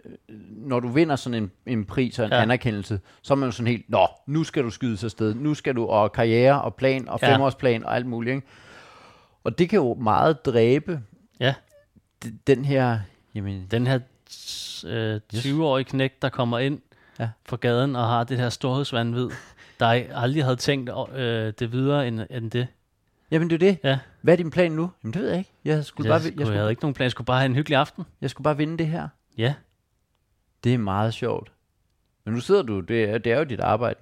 [0.49, 2.41] når du vinder sådan en, en pris og en Ja.
[2.41, 5.53] anerkendelse, så er man jo sådan helt, nå, nu skal du skyde sig sted, nu
[5.53, 7.33] skal du, og karriere, og plan, og Ja.
[7.35, 8.47] femårsplan, og alt muligt, ikke?
[9.43, 11.01] Og det kan jo meget dræbe
[11.39, 11.53] Ja.
[12.47, 12.99] den her,
[13.35, 13.99] jamen, Den her
[14.87, 16.79] øh, 20-årige knæk, der kommer ind
[17.19, 17.29] Ja.
[17.49, 19.29] fra gaden og har det her storhedsvandvid,
[19.79, 19.85] der
[20.15, 22.67] aldrig havde tænkt øh, det videre end, end det.
[23.31, 23.77] Jamen det er det.
[23.83, 24.91] Ja, Hvad er din plan nu?
[25.03, 25.51] Jamen det ved jeg ikke.
[25.65, 27.03] Jeg skulle, jeg, bare, skulle, jeg, jeg, skulle, havde ikke nogen plan.
[27.03, 28.03] Jeg skulle bare have en hyggelig aften.
[28.21, 29.07] jeg skulle bare vinde det her.
[29.37, 29.53] Ja,
[30.63, 31.51] Det er meget sjovt.
[32.25, 33.99] Men nu sidder du, det er, det er jo dit arbejde.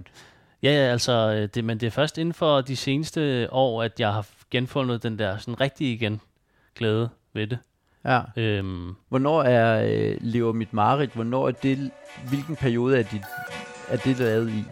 [0.63, 3.99] ja, ja altså, øh, det, men det er først inden for de seneste år, at
[3.99, 6.21] jeg har genfundet den der sådan rigtig igen
[6.75, 7.57] glæde ved det.
[8.05, 8.21] Ja.
[8.37, 11.11] Øhm, Hvornår er øh, lever mit mareridt?
[11.13, 11.91] Hvornår er det,
[12.29, 13.21] hvilken periode er, dit,
[13.89, 14.63] er det lavet i?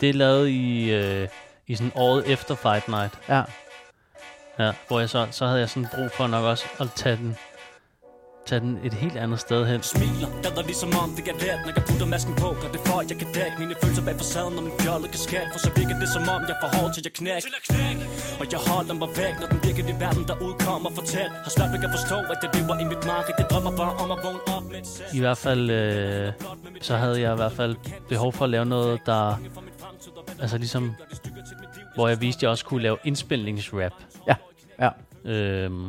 [0.00, 1.28] det er lavet i, øh,
[1.66, 3.18] i sådan året efter Fight Night.
[3.28, 3.42] Ja.
[4.58, 7.36] Ja, hvor jeg så, så havde jeg sådan brug for nok også at tage den,
[8.46, 9.82] tage den et helt andet sted hen.
[9.82, 13.00] Smiler, lader ligesom om det er let Når jeg putter masken på, gør det for
[13.00, 15.46] at jeg kan dække Mine følelser bag facaden om en fjollet kasket.
[15.52, 17.42] For så virker det som om jeg får hårdt til jeg knæk
[18.40, 21.80] Og jeg holder mig væk, når den virkelige verden der udkommer Fortæl, har svært ved
[21.88, 24.64] at forstå, at jeg lever i mit mareridt Jeg drømmer bare om at vågne op
[24.72, 26.32] med et I hvert fald, øh,
[26.88, 27.74] så havde jeg i hvert fald
[28.08, 29.22] behov for at lave noget, der,
[30.40, 30.84] altså ligesom,
[31.94, 33.92] hvor jeg viste, at jeg også kunne lave indspilningsrap.
[34.82, 34.90] Ja.
[35.24, 35.64] Ja.
[35.64, 35.88] Øhm,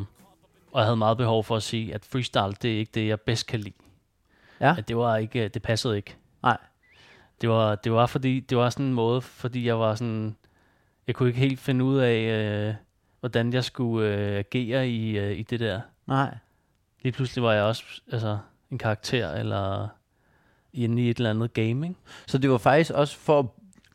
[0.72, 3.22] og jeg havde meget behov for at sige, at freestyle, det er ikke det, jeg
[3.22, 3.76] bedst kan lide.
[4.60, 4.76] Ja.
[4.78, 6.16] At det var ikke, det passede ikke.
[6.44, 6.58] Nej.
[7.42, 10.36] Det var, det var fordi, det var sådan en måde, fordi jeg var sådan,
[11.08, 12.76] jeg kunne ikke helt finde ud af, øh,
[13.20, 15.82] hvordan jeg skulle øh, agere i, øh, i det der.
[16.06, 16.38] Nej.
[17.02, 18.38] Lige pludselig var jeg også altså,
[18.72, 19.88] en karakter, eller
[20.74, 22.00] inde i et eller andet game, ikke?
[22.28, 23.46] Så det var faktisk også for at,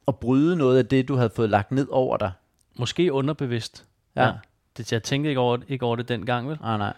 [0.08, 2.32] at bryde noget af det, du havde fået lagt ned over dig.
[2.78, 3.86] Måske underbevidst.
[4.16, 4.32] Ja.
[4.78, 6.58] Det, jeg tænkte ikke over, ikke over det dengang, vel?
[6.60, 6.92] Nej, nej.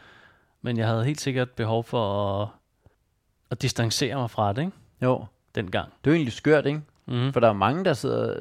[0.63, 2.49] Men jeg havde helt sikkert behov for at,
[3.51, 4.73] at distancere mig fra det, ikke?
[5.03, 5.25] Jo.
[5.55, 5.89] Dengang.
[6.05, 6.81] Det er jo egentlig skørt, ikke?
[7.07, 7.33] Mm.
[7.33, 8.35] For der er mange, der sidder,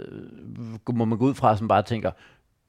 [0.93, 2.11] må man gå ud fra, som bare tænker,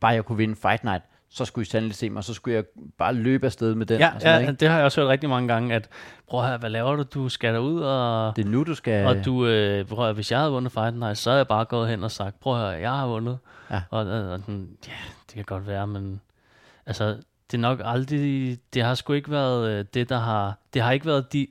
[0.00, 2.64] bare jeg kunne vinde Fight Night, så skulle I sandelig se mig, så skulle jeg
[2.98, 4.00] bare løbe afsted med den.
[4.00, 4.60] Ja, og sådan noget, ja, ikke?
[4.60, 5.88] det har jeg også hørt rigtig mange gange, at
[6.28, 7.02] prøv høre, hvad laver du?
[7.02, 9.06] Du skal derud, og, Det er nu, du skal...
[9.06, 11.48] og du, øh, prøv at høre, hvis jeg havde vundet Fight Night, så havde jeg
[11.48, 13.38] bare gået hen og sagt, prøv høre, jeg har vundet.
[13.70, 13.82] Ja.
[13.90, 14.40] Og, og, og
[14.86, 14.92] ja,
[15.26, 16.20] det kan godt være, men
[16.90, 17.04] altså,
[17.50, 20.92] det er nok aldrig, det har sgu ikke været øh, det, der har, det har
[20.92, 21.46] ikke været de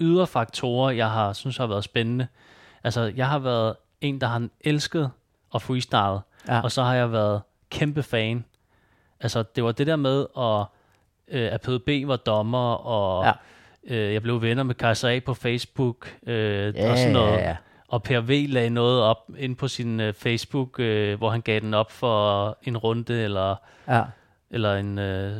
[0.00, 2.26] ydre faktorer, jeg har synes har været spændende.
[2.84, 5.10] Altså, jeg har været en, der har elsket
[5.54, 6.18] at freestyle,
[6.48, 6.60] Ja.
[6.60, 8.44] og så har jeg været kæmpe fan.
[9.20, 10.64] Altså, det var det der med, at,
[11.38, 13.32] øh, at PDB var dommer, og Ja.
[13.96, 17.32] øh, jeg blev venner med Kaiser A på Facebook, øh, Ja, og sådan noget.
[17.32, 17.56] ja, ja.
[17.88, 21.60] Og Per V lagde noget op ind på sin øh, Facebook, øh, hvor han gav
[21.60, 23.56] den op for en runde, eller,
[23.88, 24.02] Ja,
[24.56, 25.36] eller en, øh,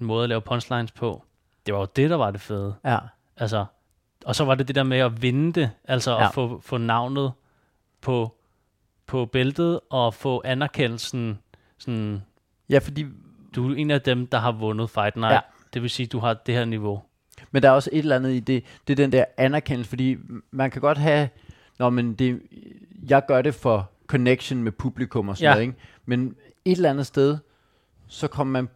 [0.00, 1.24] en måde at lave punchlines på.
[1.66, 2.74] Det var jo det, der var det fede.
[2.84, 2.98] ja.
[3.36, 3.64] Altså,
[4.24, 6.26] og så var det det der med at vinde det, altså Ja.
[6.26, 7.32] at få, få navnet
[8.00, 8.34] på,
[9.06, 11.38] på bæltet, og få anerkendelsen,
[11.78, 12.22] sådan,
[12.70, 13.06] Ja, fordi,
[13.54, 15.32] du er en af dem, der har vundet Fight Night.
[15.34, 15.40] Ja.
[15.74, 17.02] Det vil sige, du har det her niveau.
[17.50, 20.16] men der er også et eller andet i det, det er den der anerkendelse, fordi
[20.50, 21.28] man kan godt have,
[21.78, 22.42] når men det,
[23.08, 25.50] jeg gør det for connection med publikum og sådan Ja.
[25.54, 25.78] noget, ikke?
[26.06, 27.38] men et eller andet sted,
[28.08, 28.68] så kommer man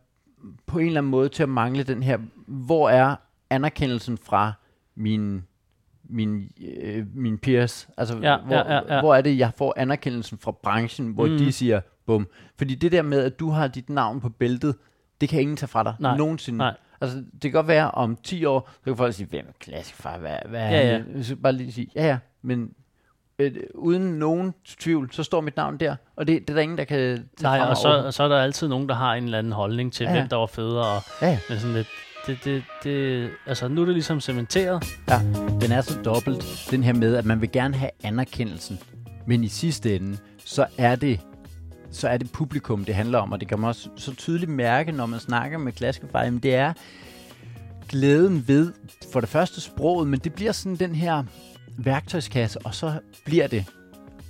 [0.66, 3.16] på en eller anden måde til at mangle den her, hvor er
[3.50, 4.52] anerkendelsen fra
[4.94, 5.42] min
[6.04, 6.50] min,
[6.82, 9.00] øh, min peers, altså Ja, hvor, ja, ja, ja.
[9.00, 11.38] hvor er det, jeg får anerkendelsen fra branchen, hvor Mm.
[11.38, 12.28] de siger, bum.
[12.58, 14.74] Fordi det der med, at du har dit navn på bæltet,
[15.20, 16.58] det kan ingen tage fra dig, Nej, nogensinde.
[16.58, 16.76] nej.
[17.00, 19.96] Altså, det kan godt være, om 10 år, så kan folk sige, hvem er klassisk
[19.96, 21.24] far, hvad, hvad er Ja, han?
[21.24, 22.72] Så bare lige sige, ja ja, men
[23.38, 26.78] øh, uden nogen tvivl, så står mit navn der, og det, det er der ingen,
[26.78, 29.24] der kan tage Nej, og så, og så er der altid nogen, der har en
[29.24, 30.86] eller anden holdning til, Ja, hvem der var federe.
[30.86, 31.88] Og, Ja, men sådan lidt,
[32.26, 34.84] det, det, det, altså nu er det ligesom cementeret.
[35.08, 35.20] Ja,
[35.60, 38.78] den er så dobbelt, den her med, at man vil gerne have anerkendelsen,
[39.26, 41.20] men i sidste ende, så er det
[41.90, 44.92] så er det publikum, det handler om, og det kan man også så tydeligt mærke,
[44.92, 45.72] når man snakker med
[46.12, 46.72] men det er
[47.88, 48.72] glæden ved,
[49.12, 51.24] for det første sproget, men det bliver sådan den her
[51.78, 53.66] værktøjskasse, og så bliver det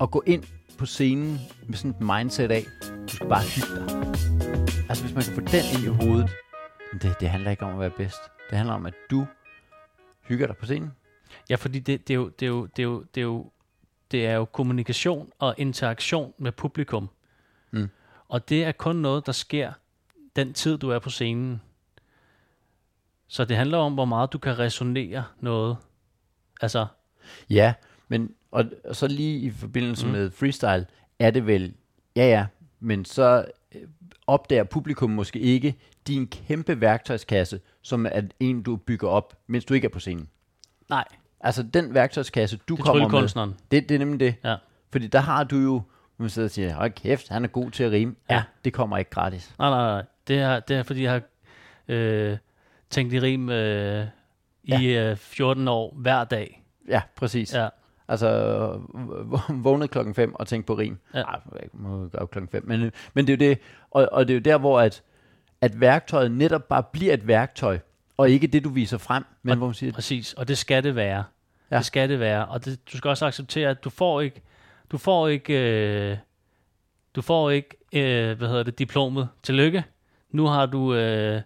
[0.01, 0.45] at gå ind
[0.79, 2.67] på scenen med sådan et mindset af,
[3.09, 3.97] du skal bare hygge dig.
[4.89, 6.31] Altså hvis man kan få den ind i hovedet,
[7.03, 8.21] det, det handler ikke om at være bedst.
[8.51, 9.27] Det handler om, at du
[10.29, 10.93] hygger dig på scenen.
[11.51, 13.51] Ja, fordi det, det, er jo, det, er jo, det, er jo, det, er jo,
[14.11, 17.09] det er jo kommunikation og interaktion med publikum.
[17.71, 17.89] Mm.
[18.29, 19.73] Og det er kun noget, der sker
[20.37, 21.63] den tid, du er på scenen.
[23.29, 25.77] Så det handler om, hvor meget du kan resonere noget.
[26.61, 26.87] Altså,
[27.51, 27.75] Ja,
[28.09, 30.13] men og, og så lige i forbindelse Mm.
[30.13, 30.87] med freestyle,
[31.19, 31.75] er det vel,
[32.17, 32.47] ja ja,
[32.81, 33.45] men så
[33.75, 33.81] øh,
[34.27, 35.75] opdager publikum måske ikke
[36.07, 40.29] din kæmpe værktøjskasse, som er en, du bygger op, mens du ikke er på scenen.
[40.91, 41.05] nej,
[41.45, 44.35] Altså den værktøjskasse, du det er kommer med, det, det er nemlig det.
[44.45, 44.57] Ja.
[44.93, 45.83] Fordi der har du jo,
[46.17, 48.15] man sidder og siger, hold kæft, han er god til at rime.
[48.31, 48.43] Ja, Ja.
[48.65, 49.55] det kommer ikke gratis.
[49.59, 50.05] Nej, nej, nej.
[50.29, 51.23] Det er, det er fordi, jeg har
[51.89, 52.37] øh,
[52.91, 54.07] tænkt i rim øh,
[54.65, 56.62] i øh, 14 år hver dag.
[56.89, 57.55] Ja, præcis.
[57.55, 57.69] Ja.
[58.09, 58.29] Altså,
[58.95, 60.99] v- vågnet klokken 5 og tænkt på rim.
[61.15, 61.21] Ja.
[61.23, 62.65] Ej, jeg må op klokken 5.
[62.67, 63.59] Men, men det er jo det,
[63.91, 65.03] og, og det er jo der, hvor at,
[65.61, 67.79] at værktøjet netop bare bliver et værktøj,
[68.17, 70.33] og ikke det, du viser frem, men Og- hvor man siger, præcis.
[70.33, 71.17] Og det skal det være.
[71.19, 71.23] Ja.
[71.71, 71.77] Ja.
[71.77, 72.47] Det skal det være.
[72.47, 74.43] Og det, du skal også acceptere, at du får ikke,
[74.91, 75.55] du får ikke,
[76.11, 76.17] øh,
[77.17, 79.29] du får ikke, øh, hvad hedder det, diplomet.
[79.43, 79.85] Tillykke.
[80.31, 81.41] Nu har du, øh,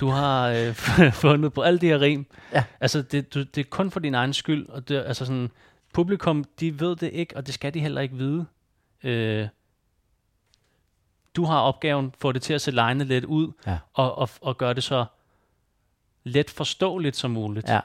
[0.00, 0.74] du har øh,
[1.24, 2.26] fundet på alle de her rim.
[2.52, 2.64] Ja.
[2.80, 4.68] Altså, det, du, det er kun for din egen skyld.
[4.68, 5.50] Og det, altså sådan,
[5.92, 8.46] publikum, de ved det ikke, og det skal de heller ikke vide.
[9.02, 9.48] Øh,
[11.36, 13.78] du har opgaven, få det til at se lejende lidt ud, Ja.
[13.94, 15.04] og, og, og gøre det så
[16.24, 17.68] let forståeligt som muligt.
[17.68, 17.80] ja,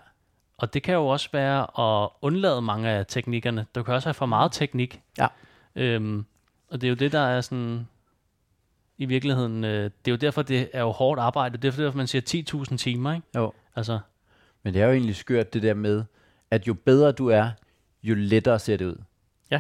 [0.58, 3.66] Og det kan jo også være at undlade mange af teknikkerne.
[3.76, 5.02] Du kan også have for meget teknik.
[5.18, 5.28] Ja.
[5.76, 6.26] Øhm,
[6.70, 7.88] og det er jo det, der er sådan...
[9.04, 11.58] I virkeligheden, øh, det er jo derfor, det er jo hårdt arbejde.
[11.58, 13.28] Det er derfor, man siger 10.000 timer, ikke?
[13.36, 13.54] jo.
[13.76, 14.00] Altså,
[14.64, 16.04] Men det er jo egentlig skørt det der med,
[16.52, 17.50] at jo bedre du er,
[18.04, 18.96] jo lettere ser det ud.
[19.52, 19.60] Ja.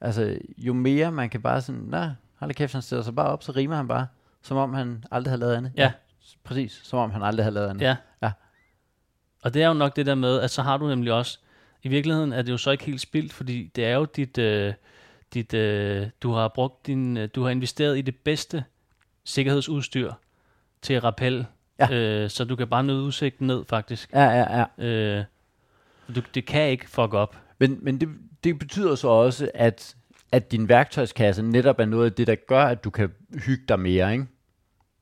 [0.00, 3.42] Altså, jo mere man kan bare sådan, nej, hold kæft, han stiller sig bare op,
[3.42, 4.06] så rimer han bare,
[4.42, 5.72] som om han aldrig har lavet andet.
[5.76, 5.92] Ja.
[6.44, 7.82] Præcis, som om han aldrig har lavet andet.
[7.82, 7.96] ja.
[8.22, 8.32] Ja.
[9.42, 11.38] Og det er jo nok det der med, at så har du nemlig også...
[11.82, 14.38] I virkeligheden er det jo så ikke helt spildt, fordi det er jo dit...
[14.38, 14.74] Øh,
[15.34, 17.16] dit øh, du har brugt din...
[17.16, 18.64] Øh, du har investeret i det bedste
[19.24, 20.12] sikkerhedsudstyr
[20.82, 21.46] til rappel.
[21.78, 21.94] Ja.
[21.94, 24.12] Øh, så du kan bare nøde udsigten ned, faktisk.
[24.12, 24.84] Ja, ja, ja.
[24.86, 25.24] Øh,
[26.14, 27.36] du, det kan ikke fuck op.
[27.58, 28.08] Men, men det,
[28.44, 29.96] det betyder så også, at,
[30.32, 33.10] at din værktøjskasse netop er noget af det, der gør, at du kan
[33.46, 34.26] hygge dig mere, ikke?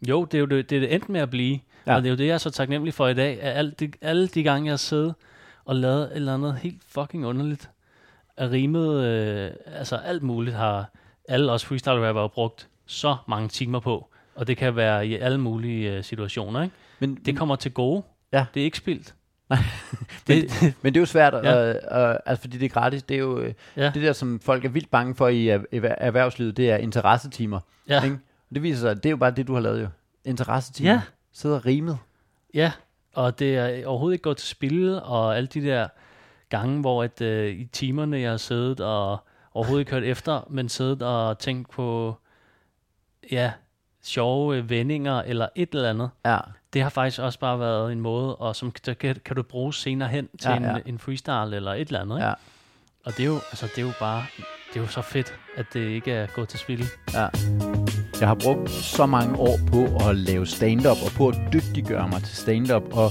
[0.09, 1.59] Jo, det er jo det, det, er det endte med at blive.
[1.87, 1.97] Ja.
[1.97, 3.43] Og det er jo det, jeg er så taknemmelig for i dag.
[3.43, 5.15] At alle de, alle de gange, jeg har siddet
[5.65, 7.71] og lavet et eller andet helt fucking underligt,
[8.39, 10.91] er rimet, øh, altså alt muligt har
[11.29, 14.09] alle os freestyle rapper brugt så mange timer på.
[14.35, 16.75] Og det kan være i alle mulige øh, situationer, ikke?
[16.99, 18.03] Men, Det kommer til gode.
[18.33, 18.47] Ja.
[18.55, 19.15] Det er ikke spildt.
[19.51, 19.59] Men
[20.27, 20.51] det,
[20.83, 21.69] Men det er jo svært, ja.
[21.69, 21.75] Øh,
[22.11, 23.03] øh, altså fordi det er gratis.
[23.03, 25.59] Det er jo øh, ja, det der, som folk er vildt bange for i er-
[25.73, 27.61] erhver- erhvervslivet, det er interessetimer.
[27.89, 28.19] ja, Ikke?
[28.55, 29.87] Det viser sig, at det er jo bare det, du har lavet jo.
[30.25, 30.91] Interessetimer.
[30.91, 31.01] Ja.
[31.33, 31.99] Sidder og rimet.
[32.55, 32.73] ja.
[33.15, 35.89] Og det er overhovedet ikke gået til spil, og alle de der
[36.49, 39.19] gange, hvor at, øh, i timerne, jeg har siddet og
[39.55, 42.17] overhovedet ikke hørt efter, men siddet og tænkt på,
[43.33, 43.53] ja,
[44.03, 46.11] sjove øh, vendinger eller et eller andet.
[46.27, 46.39] Ja.
[46.73, 49.75] Det har faktisk også bare været en måde, og som der kan, kan du bruge
[49.75, 50.77] senere hen til Ja, en, ja.
[50.87, 52.17] en freestyle eller et eller andet.
[52.17, 52.27] Ikke?
[52.27, 52.33] Ja.
[53.05, 54.25] Og det er, jo, altså, det er jo bare,
[54.69, 56.85] det er jo så fedt, at det ikke er gået til spil.
[57.13, 57.29] Ja.
[58.21, 62.23] Jeg har brugt så mange år på at lave stand-up, og på at dygtiggøre mig
[62.23, 63.11] til stand-up, og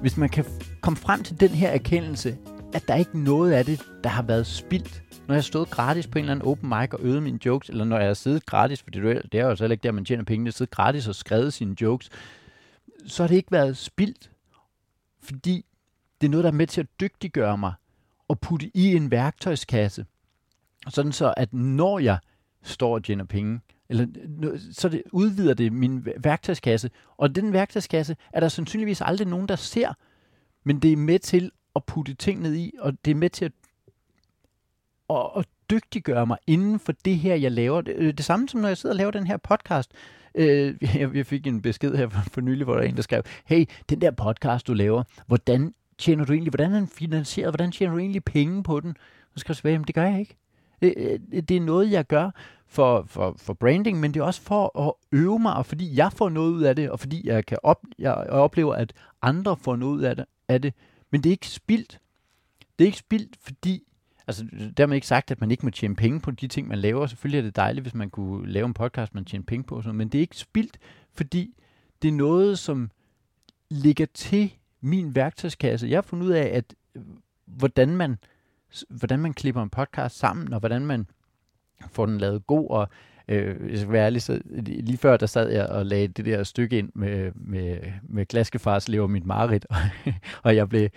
[0.00, 0.44] hvis man kan
[0.80, 2.36] komme frem til den her erkendelse,
[2.74, 6.06] at der ikke er noget af det, der har været spildt, når jeg stod gratis
[6.06, 8.46] på en eller anden open mic og øvede mine jokes, eller når jeg har siddet
[8.46, 10.46] gratis, for det er jo- det er jo altså så ikke der, man tjener penge,
[10.46, 12.10] det siddet gratis og skrevet sine jokes,
[13.06, 14.30] så har det ikke været spildt,
[15.22, 15.64] fordi
[16.20, 17.72] det er noget, der er med til at dygtiggøre mig,
[18.28, 20.06] og putte i en værktøjskasse,
[20.88, 22.18] sådan så, at når jeg
[22.62, 24.06] står og tjener penge, Eller,
[24.72, 26.90] så det udvider det min værktøjskasse.
[27.16, 29.92] Og den værktøjskasse er der sandsynligvis aldrig nogen, der ser.
[30.64, 33.44] Men det er med til at putte ting ned i, og det er med til
[33.44, 33.52] at,
[35.10, 37.80] at, at dygtiggøre mig inden for det her, jeg laver.
[37.80, 39.92] Det, øh, det samme som når jeg sidder og laver den her podcast.
[40.34, 43.02] Øh, jeg, jeg fik en besked her for, for nylig, hvor der er en, der
[43.02, 47.50] skrev, hey, den der podcast, du laver, hvordan tjener du egentlig, hvordan er den finansieret,
[47.50, 48.96] hvordan tjener du egentlig penge på den?
[49.34, 50.36] Så skal jeg tilbage, jamen det gør jeg ikke.
[50.82, 52.30] Det, det er noget, jeg gør
[52.66, 56.12] for, for, for branding, men det er også for at øve mig, og fordi jeg
[56.12, 59.76] får noget ud af det, og fordi jeg, kan op, jeg oplever, at andre får
[59.76, 60.74] noget ud af det, af det.
[61.14, 62.00] Men det er ikke spildt.
[62.78, 63.82] Det er ikke spildt, fordi
[64.26, 64.46] Altså,
[64.76, 67.06] dermed ikke sagt, at man ikke må tjene penge på de ting, man laver.
[67.06, 69.76] Selvfølgelig er det dejligt, hvis man kunne lave en podcast, man tjener penge på.
[69.76, 70.78] og Sådan, men det er ikke spildt,
[71.12, 71.54] fordi
[72.02, 72.90] det er noget, som
[73.70, 75.88] ligger til min værktøjskasse.
[75.88, 77.02] Jeg har fundet ud af, at øh,
[77.46, 78.18] hvordan man,
[78.88, 81.06] hvordan man klipper en podcast sammen, og hvordan man
[81.90, 82.88] får den lavet god, og
[83.28, 86.42] øh, jeg skal være ærlig, så lige før der sad jeg og lagde det der
[86.42, 89.76] stykke ind med, med, med glaskefars lever mit mareridt, og,
[90.42, 90.88] og jeg blev,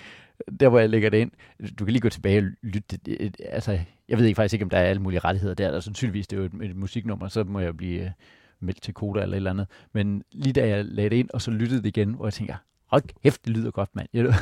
[0.59, 1.31] der hvor jeg lægger det ind,
[1.79, 4.63] du kan lige gå tilbage og lytte, det, det, altså, jeg ved ikke faktisk ikke,
[4.63, 7.27] om der er alle mulige rettigheder der, der sandsynligvis, det er jo et, et musiknummer,
[7.27, 8.09] så må jeg blive øh,
[8.59, 11.41] meldt til koda eller et eller andet, men lige da jeg lagde det ind, og
[11.41, 12.55] så lyttede det igen, hvor jeg tænker,
[12.85, 14.07] hold kæft, det lyder godt, mand.
[14.13, 14.37] Jeg, nåede-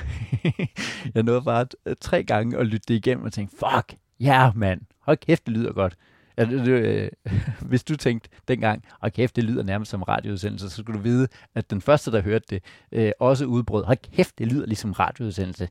[1.15, 1.65] jeg nåede bare
[2.01, 5.53] tre gange at lytte det igennem og tænkte, fuck, ja, yeah, mand, hold kæft, det
[5.53, 5.95] lyder godt.
[6.37, 7.09] Ja, det, øh,
[7.69, 11.27] hvis du tænkte dengang, og kæft, det lyder nærmest som radioudsendelse, så skulle du vide,
[11.55, 15.69] at den første, der hørte det, øh, også udbrød, og kæft, det lyder ligesom radioudsendelse.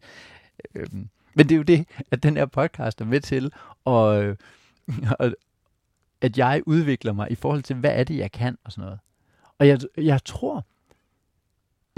[0.75, 0.87] Øh,
[1.35, 3.53] men det er jo det, at den her podcast er med til,
[3.85, 4.37] og, øh,
[5.21, 5.33] og
[6.21, 8.99] at jeg udvikler mig i forhold til, hvad er det, jeg kan, og sådan noget.
[9.59, 10.65] Og jeg, jeg tror,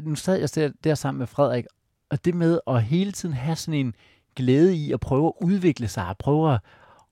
[0.02, 1.64] nu sad jeg der, sammen med Frederik,
[2.08, 3.94] og det med at hele tiden have sådan en
[4.36, 6.60] glæde i at prøve at udvikle sig, at prøve at,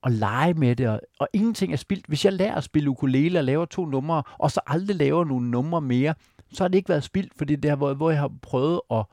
[0.05, 2.05] og lege med det, og, og ingenting er spildt.
[2.07, 5.49] Hvis jeg lærer at spille ukulele og laver to numre, og så aldrig laver nogle
[5.49, 6.15] numre mere,
[6.53, 9.05] så har det ikke været spildt, fordi det har været, hvor jeg har prøvet at,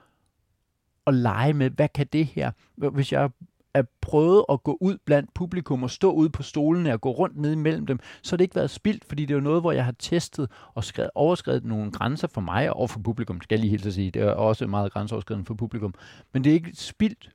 [1.07, 2.51] at lege med, hvad kan det her?
[2.77, 3.31] Hvis jeg
[3.75, 7.37] er prøvet at gå ud blandt publikum og stå ude på stolene og gå rundt
[7.37, 9.73] ned imellem dem, så har det ikke været spildt, fordi det er jo noget, hvor
[9.73, 13.61] jeg har testet og skrevet, overskrevet nogle grænser for mig og for publikum, skal jeg
[13.61, 14.11] lige helt sige.
[14.11, 15.95] Det er også meget grænseoverskridende for publikum.
[16.33, 17.31] Men det er ikke spildt.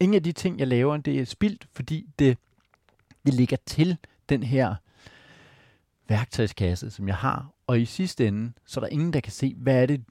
[0.00, 2.38] Ingen af de ting, jeg laver, det er spildt, fordi det,
[3.26, 3.96] det ligger til
[4.28, 4.74] den her
[6.08, 7.50] værktøjskasse, som jeg har.
[7.66, 10.04] Og i sidste ende, så er der ingen, der kan se, hvad er det,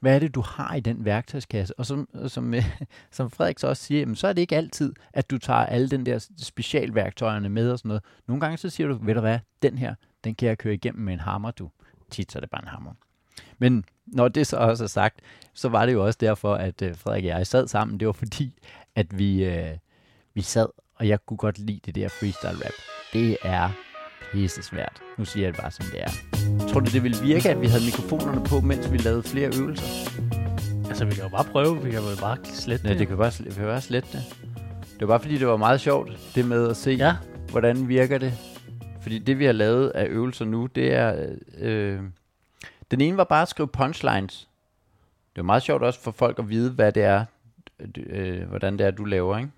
[0.00, 1.78] hvad er det, du har i den værktøjskasse?
[1.78, 2.78] Og som, som, øh,
[3.10, 5.88] som Frederik så også siger, jamen, så er det ikke altid, at du tager alle
[5.88, 8.02] den der specialværktøjerne med og sådan noget.
[8.26, 9.94] Nogle gange så siger du, ved du hvad, den her,
[10.24, 11.70] den kan jeg køre igennem med en hammer, du.
[12.10, 12.92] Tit så er det bare en hammer.
[13.58, 15.20] Men når det så også er sagt,
[15.54, 18.00] så var det jo også derfor, at øh, Frederik og jeg sad sammen.
[18.00, 18.58] Det var fordi,
[18.94, 19.76] at vi, øh,
[20.34, 20.66] vi sad,
[20.98, 22.72] og jeg kunne godt lide det der freestyle rap.
[23.12, 23.70] Det er
[24.32, 25.02] pisse svært.
[25.18, 26.10] Nu siger jeg det bare, som det er.
[26.68, 30.10] Tror du, det ville virke, at vi havde mikrofonerne på, mens vi lavede flere øvelser?
[30.88, 31.82] Altså, vi kan jo bare prøve.
[31.82, 34.24] Vi kan jo bare slette Nej, det kan bare, vi kan bare slette det.
[34.92, 37.16] Det var bare fordi, det var meget sjovt, det med at se, Ja,
[37.50, 38.32] hvordan virker det.
[39.00, 41.36] Fordi det, vi har lavet af øvelser nu, det er...
[41.58, 42.00] Øh,
[42.90, 44.48] den ene var bare at skrive punchlines.
[45.36, 47.24] Det var meget sjovt også for folk at vide, hvad det er,
[47.96, 49.50] øh, hvordan det er, du laver, ikke?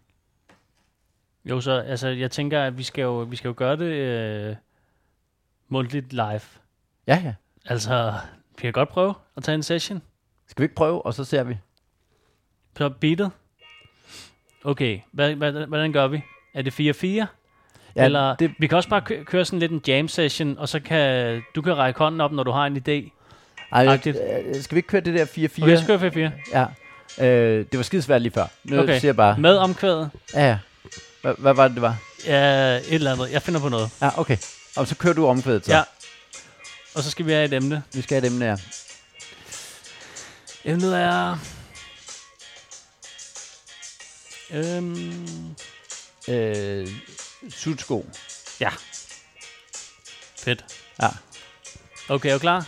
[1.44, 4.56] Jo, så altså, jeg tænker, at vi skal jo, vi skal jo gøre det øh,
[5.68, 6.40] mundtligt live.
[7.06, 7.34] Ja, ja.
[7.66, 8.14] Altså,
[8.56, 10.02] vi kan godt prøve at tage en session.
[10.48, 11.58] Skal vi ikke prøve, og så ser vi?
[12.76, 13.30] Så beatet.
[14.64, 16.22] Okay, hvad, hvad, hvordan gør vi?
[16.54, 17.26] Er det 4-4?
[17.96, 20.68] Ja, Eller det, vi kan også bare kø- køre sådan lidt en jam session, og
[20.68, 23.10] så kan du kan række hånden op, når du har en idé.
[23.72, 24.16] ej, agtigt.
[24.46, 25.62] øh, skal vi ikke køre det der 4-4?
[25.62, 26.58] Okay, så kører 4-4.
[26.58, 26.66] Ja.
[27.26, 28.44] Øh, det var skidesvært lige før.
[28.64, 28.80] Nu.
[28.82, 28.98] Okay.
[28.98, 29.38] siger jeg bare...
[29.38, 30.10] Med omkvædet.
[30.34, 30.58] Ja, ja.
[31.22, 31.96] Hvad, hvad var det, det var?
[32.24, 33.30] Ja, et eller andet.
[33.32, 33.90] Jeg finder på noget.
[34.02, 34.36] Ja, okay.
[34.76, 35.72] Og så kører du omkvædet så.
[35.72, 35.82] Ja.
[36.94, 37.82] Og så skal vi have et emne.
[37.92, 38.56] Vi skal have dem der.
[40.64, 41.38] Emnet er...
[44.50, 45.56] Øhm,
[46.28, 46.88] Øh,
[47.50, 48.06] sutsko.
[50.38, 50.64] fedt.
[51.02, 51.08] Ja.
[52.08, 52.66] Okay, er du klar?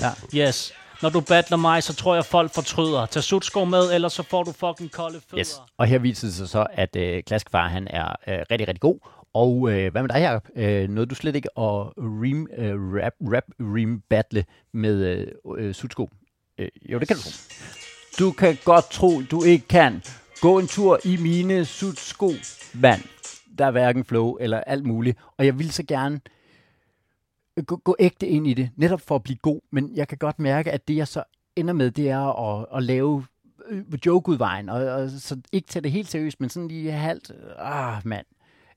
[0.00, 0.12] Ja.
[0.34, 0.72] Yes.
[1.02, 3.06] Når du battler mig, så tror jeg, folk fortryder.
[3.06, 5.38] Tag sutsko med, ellers så får du fucking kolde fødder.
[5.38, 5.60] Yes.
[5.78, 8.98] Og her viser det sig så, at øh, Klaskefar, han er øh, rigtig, rigtig god.
[9.34, 10.48] Og øh, hvad med dig, Jacob?
[10.56, 12.74] Øh, noget du slet ikke at ream, øh,
[13.04, 14.44] rap, rap ream battle
[14.74, 15.26] med øh,
[15.58, 16.10] øh, sutsko?
[16.58, 17.22] Øh, jo, det kan du.
[18.18, 20.02] Du kan godt tro, du ikke kan.
[20.40, 22.30] Gå en tur i mine sutsko,
[22.74, 23.02] mand.
[23.58, 25.18] Der er hverken flow eller alt muligt.
[25.38, 26.20] Og jeg vil så gerne
[27.66, 29.60] gå, gå ægte ind i det, netop for at blive god.
[29.70, 31.24] Men jeg kan godt mærke, at det jeg så
[31.56, 33.26] ender med, det er at, at lave
[33.68, 38.02] øh, joke-udvejen, og, og så ikke tage det helt seriøst, men sådan lige halvt, ah,
[38.04, 38.26] mand.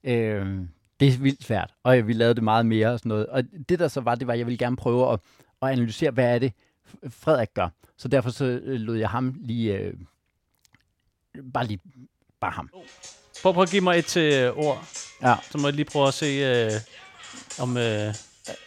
[0.03, 0.57] Øh,
[0.99, 3.27] Det er vildt svært, og vi lavede det meget mere og sådan noget.
[3.27, 5.19] Og det der så var, det var, at jeg ville gerne prøve at,
[5.61, 6.53] at analysere, hvad er det,
[7.09, 7.69] Frederik gør.
[7.97, 9.93] Så derfor så øh, lod jeg ham lige, øh,
[11.53, 11.79] bare lige,
[12.39, 12.69] bare ham.
[13.41, 14.87] Prøv, prøv at give mig et øh, ord.
[15.21, 15.35] Ja.
[15.51, 16.71] Så må jeg lige prøve at se, øh,
[17.59, 17.77] om...
[17.77, 18.13] Øh,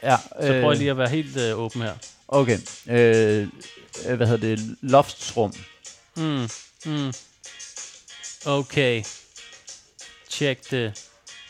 [0.02, 1.94] Ja, så prøver jeg lige at være helt øh, åben her.
[2.28, 2.58] Okay.
[2.88, 3.48] Øh,
[4.08, 4.76] øh, hvad hedder det?
[4.80, 5.52] Loftsrum.
[6.16, 6.48] Mm,
[6.86, 7.12] mm.
[8.46, 9.02] Okay.
[10.30, 11.04] Check det.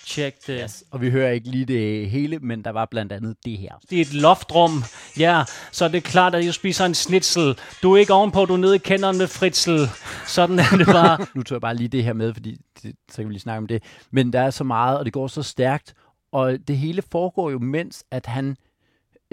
[0.06, 0.60] Check det.
[0.64, 0.84] Yes.
[0.90, 3.72] Og vi hører ikke lige det hele, men der var blandt andet det her.
[3.90, 4.84] Det er et loftrum.
[5.18, 7.58] Ja, så er det klart, at jeg spiser en snitsel.
[7.82, 9.88] Du er ikke ovenpå, du er nede i kenderen med fritsel.
[10.26, 11.26] Sådan er det bare.
[11.34, 13.58] Nu tog jeg bare lige det her med, fordi det, så kan vi lige snakke
[13.58, 13.82] om det.
[14.10, 15.94] Men der er så meget, og det går så stærkt,
[16.32, 18.56] og det hele foregår jo, mens at han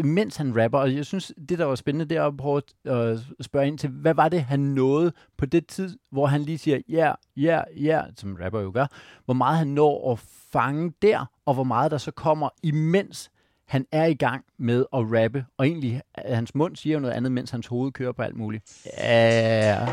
[0.03, 2.91] mens han rapper, og jeg synes, det der var spændende, det er at prøve at
[2.91, 6.57] øh, spørge ind til, hvad var det, han nåede på det tid, hvor han lige
[6.57, 8.85] siger, ja, ja, ja, som rapper jo gør,
[9.25, 10.19] hvor meget han når at
[10.51, 13.31] fange der, og hvor meget der så kommer, imens
[13.67, 17.31] han er i gang med at rappe, og egentlig, hans mund siger jo noget andet,
[17.31, 18.87] mens hans hoved kører på alt muligt.
[18.97, 19.87] Ja,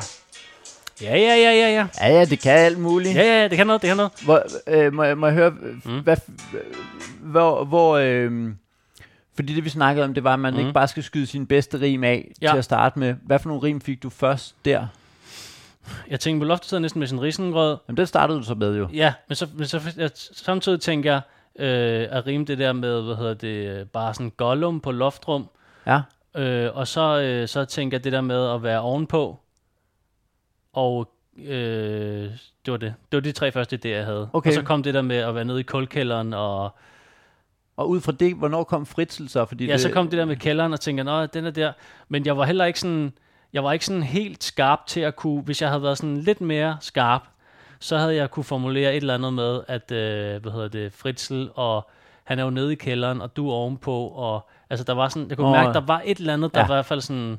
[1.03, 1.87] Ja, ja, ja, ja, ja.
[2.01, 3.15] ja, ja det kan alt muligt.
[3.15, 4.13] Ja, ja, det kan noget, det kan noget.
[4.25, 5.51] Hvor, øh, må, jeg, må jeg høre,
[5.85, 6.01] mm.
[6.01, 6.17] hvad,
[7.21, 8.51] hvor, hvor øh,
[9.35, 10.61] fordi det vi snakkede om, det var, at man mm.
[10.61, 12.51] ikke bare skal skyde sin bedste rim af ja.
[12.51, 13.15] til at starte med.
[13.23, 14.87] Hvad for nogle rim fik du først der?
[16.11, 17.77] Jeg tænkte på loftet næsten med sin risengrød.
[17.89, 18.89] Jamen det startede du så med jo.
[18.93, 21.21] Ja, men så, men så jeg, samtidig tænker jeg,
[21.67, 25.49] øh, at rime det der med, hvad hedder det, bare sådan gollum på loftrum.
[25.87, 26.01] Ja.
[26.37, 29.39] Øh, og så, øh, så tænker jeg det der med at være ovenpå.
[30.73, 31.09] Og
[31.39, 32.31] øh,
[32.67, 32.95] det var det.
[33.13, 34.31] Det var de tre første idéer, jeg havde.
[34.33, 34.51] Okay.
[34.51, 36.71] Og så kom det der med at være nede i kulkælderen og...
[37.77, 39.45] Og ud fra det, hvornår kom Fritzel så?
[39.45, 39.81] Fordi ja, det...
[39.81, 41.73] så kom det der med kælderen og tænkte, nå, den er der.
[42.09, 43.13] Men jeg var heller ikke sådan,
[43.53, 46.41] jeg var ikke sådan helt skarp til at kunne, hvis jeg havde været sådan lidt
[46.41, 47.23] mere skarp,
[47.81, 51.51] så havde jeg kunne formulere et eller andet med, at, øh, hvad hedder det, Fritzel,
[51.55, 51.91] og
[52.25, 55.29] han er jo nede i kælderen, og du er ovenpå, og altså der var sådan,
[55.29, 56.67] jeg kunne oh, mærke, der var et eller andet, der Ja.
[56.67, 57.39] var i hvert fald sådan,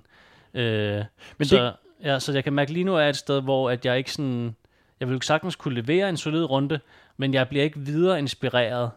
[0.53, 1.03] øh,
[1.37, 1.73] Men så, det...
[2.03, 4.11] ja, så jeg kan mærke lige nu er jeg et sted, hvor at jeg ikke
[4.11, 4.55] sådan,
[4.99, 6.79] jeg vil sagtens kunne levere en solid runde,
[7.17, 8.91] men jeg bliver ikke videre inspireret.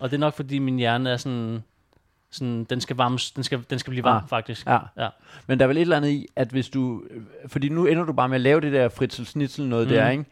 [0.00, 1.62] Og det er nok fordi min hjerne er sådan,
[2.30, 4.66] sådan den skal varmes, den skal, den skal blive varm Ah, faktisk.
[4.66, 4.78] Ja.
[4.98, 5.08] Ja.
[5.46, 7.02] Men der er vel et eller andet i, at hvis du...
[7.46, 9.92] Fordi nu ender du bare med at lave det der Fritzel noget mm.
[9.94, 10.10] der, Mhm.
[10.18, 10.30] ikke?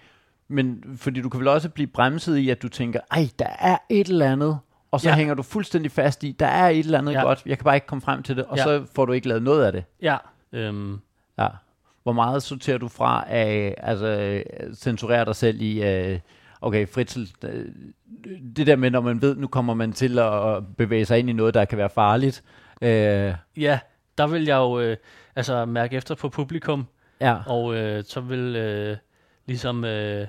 [0.48, 3.78] Men fordi du kan vel også blive bremset i, at du tænker, ej, der er
[3.88, 4.58] et eller andet,
[4.90, 5.14] og så ja.
[5.16, 7.22] Hænger du fuldstændig fast i, der er et eller andet ja.
[7.22, 8.56] Godt, jeg kan bare ikke komme frem til det, og.
[8.56, 8.62] Ja.
[8.62, 9.84] så får du ikke lavet noget af det.
[10.02, 10.16] Ja.
[10.52, 11.00] Øhm,
[11.38, 11.46] Ja.
[12.02, 16.18] Hvor meget sorterer du fra af, altså øh, censurere dig selv i, øh,
[16.60, 17.30] okay, Fritzel,
[18.56, 21.32] det der med, når man ved, nu kommer man til at bevæge sig ind i
[21.32, 22.42] noget, der kan være farligt.
[22.82, 23.78] Øh, ja,
[24.18, 24.96] der vil jeg jo øh,
[25.36, 26.86] altså mærke efter på publikum,
[27.20, 28.96] ja, og øh, så vil øh,
[29.46, 29.84] ligesom...
[29.84, 30.26] Øh,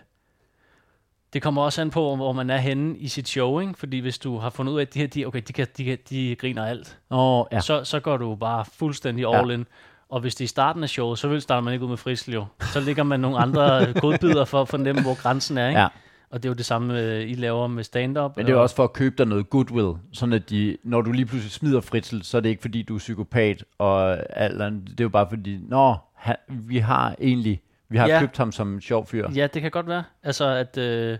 [1.33, 3.73] det kommer også an på, hvor man er henne i sit show, ikke?
[3.73, 5.85] Fordi hvis du har fundet ud af, at de her, de, okay, de, kan, de,
[5.85, 7.59] kan, de griner alt, Åh, ja.
[7.59, 9.39] så, så går du bare fuldstændig Ja.
[9.39, 9.65] all in.
[10.11, 11.97] Og hvis det er i starten af showet, så vil starter man ikke ud med
[11.97, 12.45] fristel jo.
[12.61, 15.79] Så ligger man nogle andre godbidder for at fornemme, hvor grænsen er, ikke?
[15.81, 15.87] ja.
[16.29, 18.37] Og det er jo det samme, øh, I laver med stand-up.
[18.37, 20.77] Men det er jo og- også for at købe dig noget goodwill, sådan at de,
[20.83, 24.17] når du lige pludselig smider Fritzel, så er det ikke fordi, du er psykopat, og
[24.43, 24.83] andet.
[24.91, 28.07] det er jo bare fordi, nå, han, vi har egentlig, vi har.
[28.07, 28.19] Ja.
[28.19, 29.29] købt ham som en sjov fyr.
[29.35, 30.03] Ja, det kan godt være.
[30.23, 31.17] Altså, at, øh,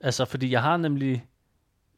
[0.00, 1.24] altså fordi jeg har nemlig,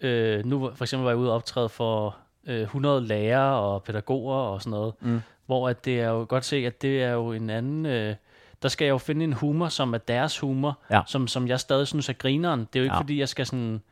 [0.00, 2.16] øh, nu for eksempel var jeg ude og optræde for
[2.46, 5.20] øh, 100 lærere og pædagoger og sådan noget, Mm.
[5.46, 8.14] hvor at det er jo godt se, at det er jo en anden, øh,
[8.62, 11.00] der skal jeg jo finde en humor, som er deres humor, Ja.
[11.06, 12.60] som, som jeg stadig synes er grineren.
[12.60, 13.00] Det er jo ikke Ja.
[13.00, 13.82] fordi, jeg skal sådan,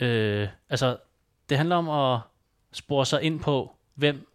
[0.00, 0.96] øh, altså,
[1.48, 2.20] det handler om at
[2.72, 4.28] spore sig ind på, hvem,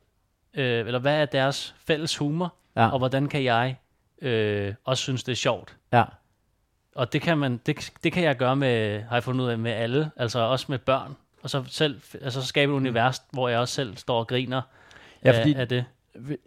[0.54, 2.90] øh, eller hvad er deres fælles humor, Ja.
[2.90, 3.78] og hvordan kan jeg
[4.22, 5.78] øh, også synes, det er sjovt.
[5.94, 6.04] Ja.
[6.96, 9.58] Og det kan, man, det, det kan jeg gøre med, har jeg fundet ud af,
[9.60, 11.16] med alle, altså også med børn.
[11.46, 14.62] Og så selv, altså så skabe et univers, hvor jeg også selv står og griner
[15.24, 15.86] Ja, af, fordi- af det.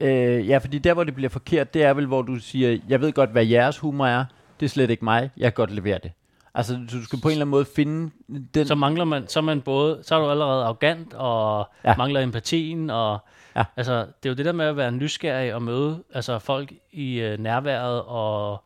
[0.00, 3.00] Øh, ja, fordi der, hvor det bliver forkert, det er vel, hvor du siger, jeg
[3.00, 4.24] ved godt, hvad jeres humor er,
[4.60, 6.12] det er slet ikke mig, jeg kan godt levere det.
[6.54, 8.10] Altså, du skal på en eller anden måde finde
[8.54, 8.66] den...
[8.66, 11.94] Så mangler man, så man både, så er du allerede arrogant, og Ja.
[11.96, 13.18] mangler empatien, og
[13.56, 13.64] Ja.
[13.76, 17.14] altså, det er jo det der med at være nysgerrig og møde altså, folk i
[17.20, 18.64] øh, nærværet og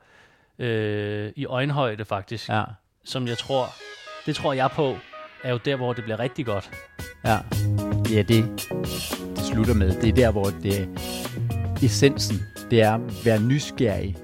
[0.58, 2.48] øh, i øjenhøjde faktisk.
[2.48, 2.62] Ja,
[3.04, 3.66] som jeg tror,
[4.26, 4.96] det tror jeg på,
[5.44, 6.70] er jo der, hvor det bliver rigtig godt.
[7.24, 7.38] ja.
[8.10, 8.68] ja det,
[9.36, 10.00] det slutter med.
[10.00, 10.88] Det er der, hvor det
[11.82, 12.36] essensen,
[12.70, 14.16] det er at være nysgerrig.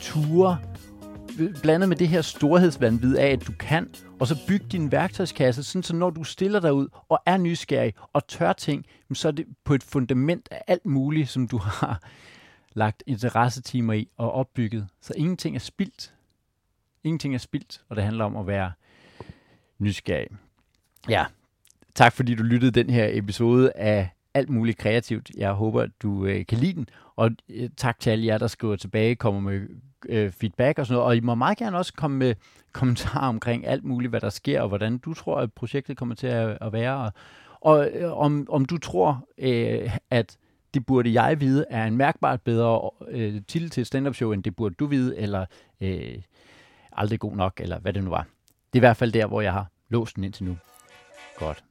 [0.00, 0.58] Ture,
[1.62, 3.90] blandet med det her storhedsvandvid af, at du kan,
[4.20, 7.94] og så bygge din værktøjskasse, sådan så når du stiller dig ud og er nysgerrig
[8.12, 12.02] og tør ting, så er det på et fundament af alt muligt, som du har
[12.72, 14.88] lagt interessetimer i og opbygget.
[15.00, 16.14] Så ingenting er spildt.
[17.04, 18.72] Ingenting er spildt, og det handler om at være
[19.78, 20.28] nysgerrig.
[21.08, 21.24] Ja,
[21.94, 25.30] tak fordi du lyttede den her episode af alt muligt kreativt.
[25.36, 28.76] Jeg håber, du øh, kan lide den, og øh, tak til alle jer, der skriver
[28.76, 29.68] tilbage, kommer med
[30.08, 31.06] øh, feedback og sådan noget.
[31.06, 32.34] Og I må meget gerne også komme med
[32.72, 36.26] kommentarer omkring alt muligt, hvad der sker, og hvordan du tror, at projektet kommer til
[36.26, 36.96] at, at være.
[36.96, 37.12] Og,
[37.60, 40.36] og øh, om, om du tror, øh, at
[40.74, 44.56] det burde jeg vide, er en mærkbart bedre øh, titel til stand-up show, end det
[44.56, 45.46] burde du vide, eller
[45.80, 46.22] øh,
[46.92, 48.26] aldrig god nok, eller hvad det nu var.
[48.76, 50.56] Det er i hvert fald der, hvor jeg har låst den indtil nu.
[51.36, 51.64] Godt.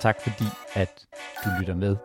[0.00, 0.44] Tak fordi,
[0.74, 1.06] at
[1.44, 1.96] du lytter med.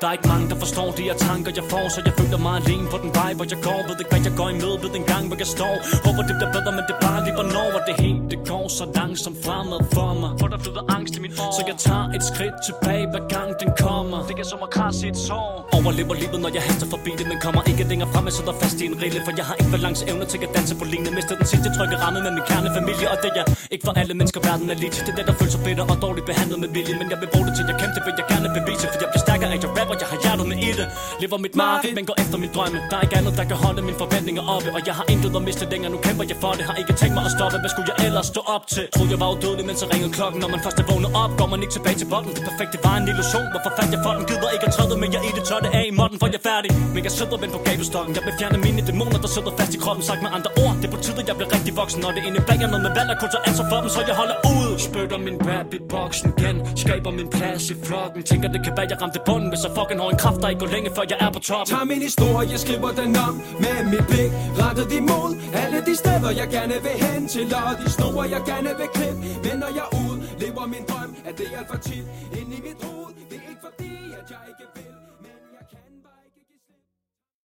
[0.00, 2.54] Der er ikke mange, der forstår de her tanker, jeg får Så jeg føler mig
[2.60, 5.04] alene på den vej, hvor jeg går Ved ikke, hvad jeg går imod ved den
[5.12, 5.74] gang, hvor jeg står.
[6.06, 8.64] Håber det bliver bedre, men det er bare lige hvornår Og det hele, det går
[8.78, 10.30] så langsomt fremad for mig.
[10.40, 13.50] For der flyder angst i min år Så jeg tager et skridt tilbage, hver gang
[13.62, 14.18] den kommer.
[14.28, 15.48] Det kan som at krasse et sår.
[15.78, 18.76] Overlever livet, når jeg haster forbi det Men kommer ikke længere frem, jeg sidder fast
[18.82, 21.12] i en rille For jeg har ikke balance evne til at danse på lignende.
[21.18, 24.40] Mister den sidste trygge ramme med min kernefamilie Og det er ikke for alle mennesker,
[24.48, 26.70] verden er lige til Det er det, der føles så bitter og dårligt behandlet med
[26.76, 26.94] vilje.
[27.00, 29.10] Men jeg vil bruge det til, jeg kæmpe, det vil jeg gerne bevise For jeg
[29.12, 30.86] bliver stærkere af, jeg rapper, jeg har hjertet med i det
[31.20, 32.78] Lever mit mareridt, men går efter min drømme.
[32.90, 35.42] Der er ikke andet, der kan holde mine forventninger oppe Og jeg har intet at
[35.48, 37.88] miste længere, nu kæmper jeg for det Har ikke tænkt mig at stoppe, hvad skulle
[37.92, 38.84] jeg ellers stå op til?
[38.94, 40.38] Troede jeg var udødelig, men så ringede klokken.
[40.42, 42.32] Når man først er vågnet op, går man ikke tilbage til bolden.
[42.36, 45.08] Det perfekte var en illusion, hvorfor fandt jeg for den Gider ikke at træde, men
[45.16, 47.36] jeg i det tør det af i modden For jeg er færdig, men jeg sidder
[47.42, 50.02] ven på gabestokken Jeg vil fjerne mine dæmoner, der sidder fast i kroppen.
[50.08, 51.98] Sagt med andre ord, det er på tide, jeg bliver rigtig voksen.
[52.04, 54.38] Når det indebærer noget med valg, at kunne tage ansvar for dem Så jeg holder
[54.54, 54.70] ud.
[54.86, 56.56] Spytter min rap i boksen igen.
[56.82, 58.22] Skaber min plads i flokken.
[58.30, 59.48] Tænker det kan være, jeg ramte bunden.
[59.52, 61.76] Hvis jeg fucking har en kraft, der ikke går længe før jeg er på toppen.
[61.76, 64.30] Tag min historie, skriver den om Med mit blik.
[64.60, 65.30] Rettet imod
[65.62, 69.18] Alle de steder, jeg gerne vil hen til Og de snore, jeg gerne vil klippe.
[69.44, 72.04] Vender når jeg er ude, lever min drøm At det er alt for tit.
[72.38, 72.99] Ind i mit hoved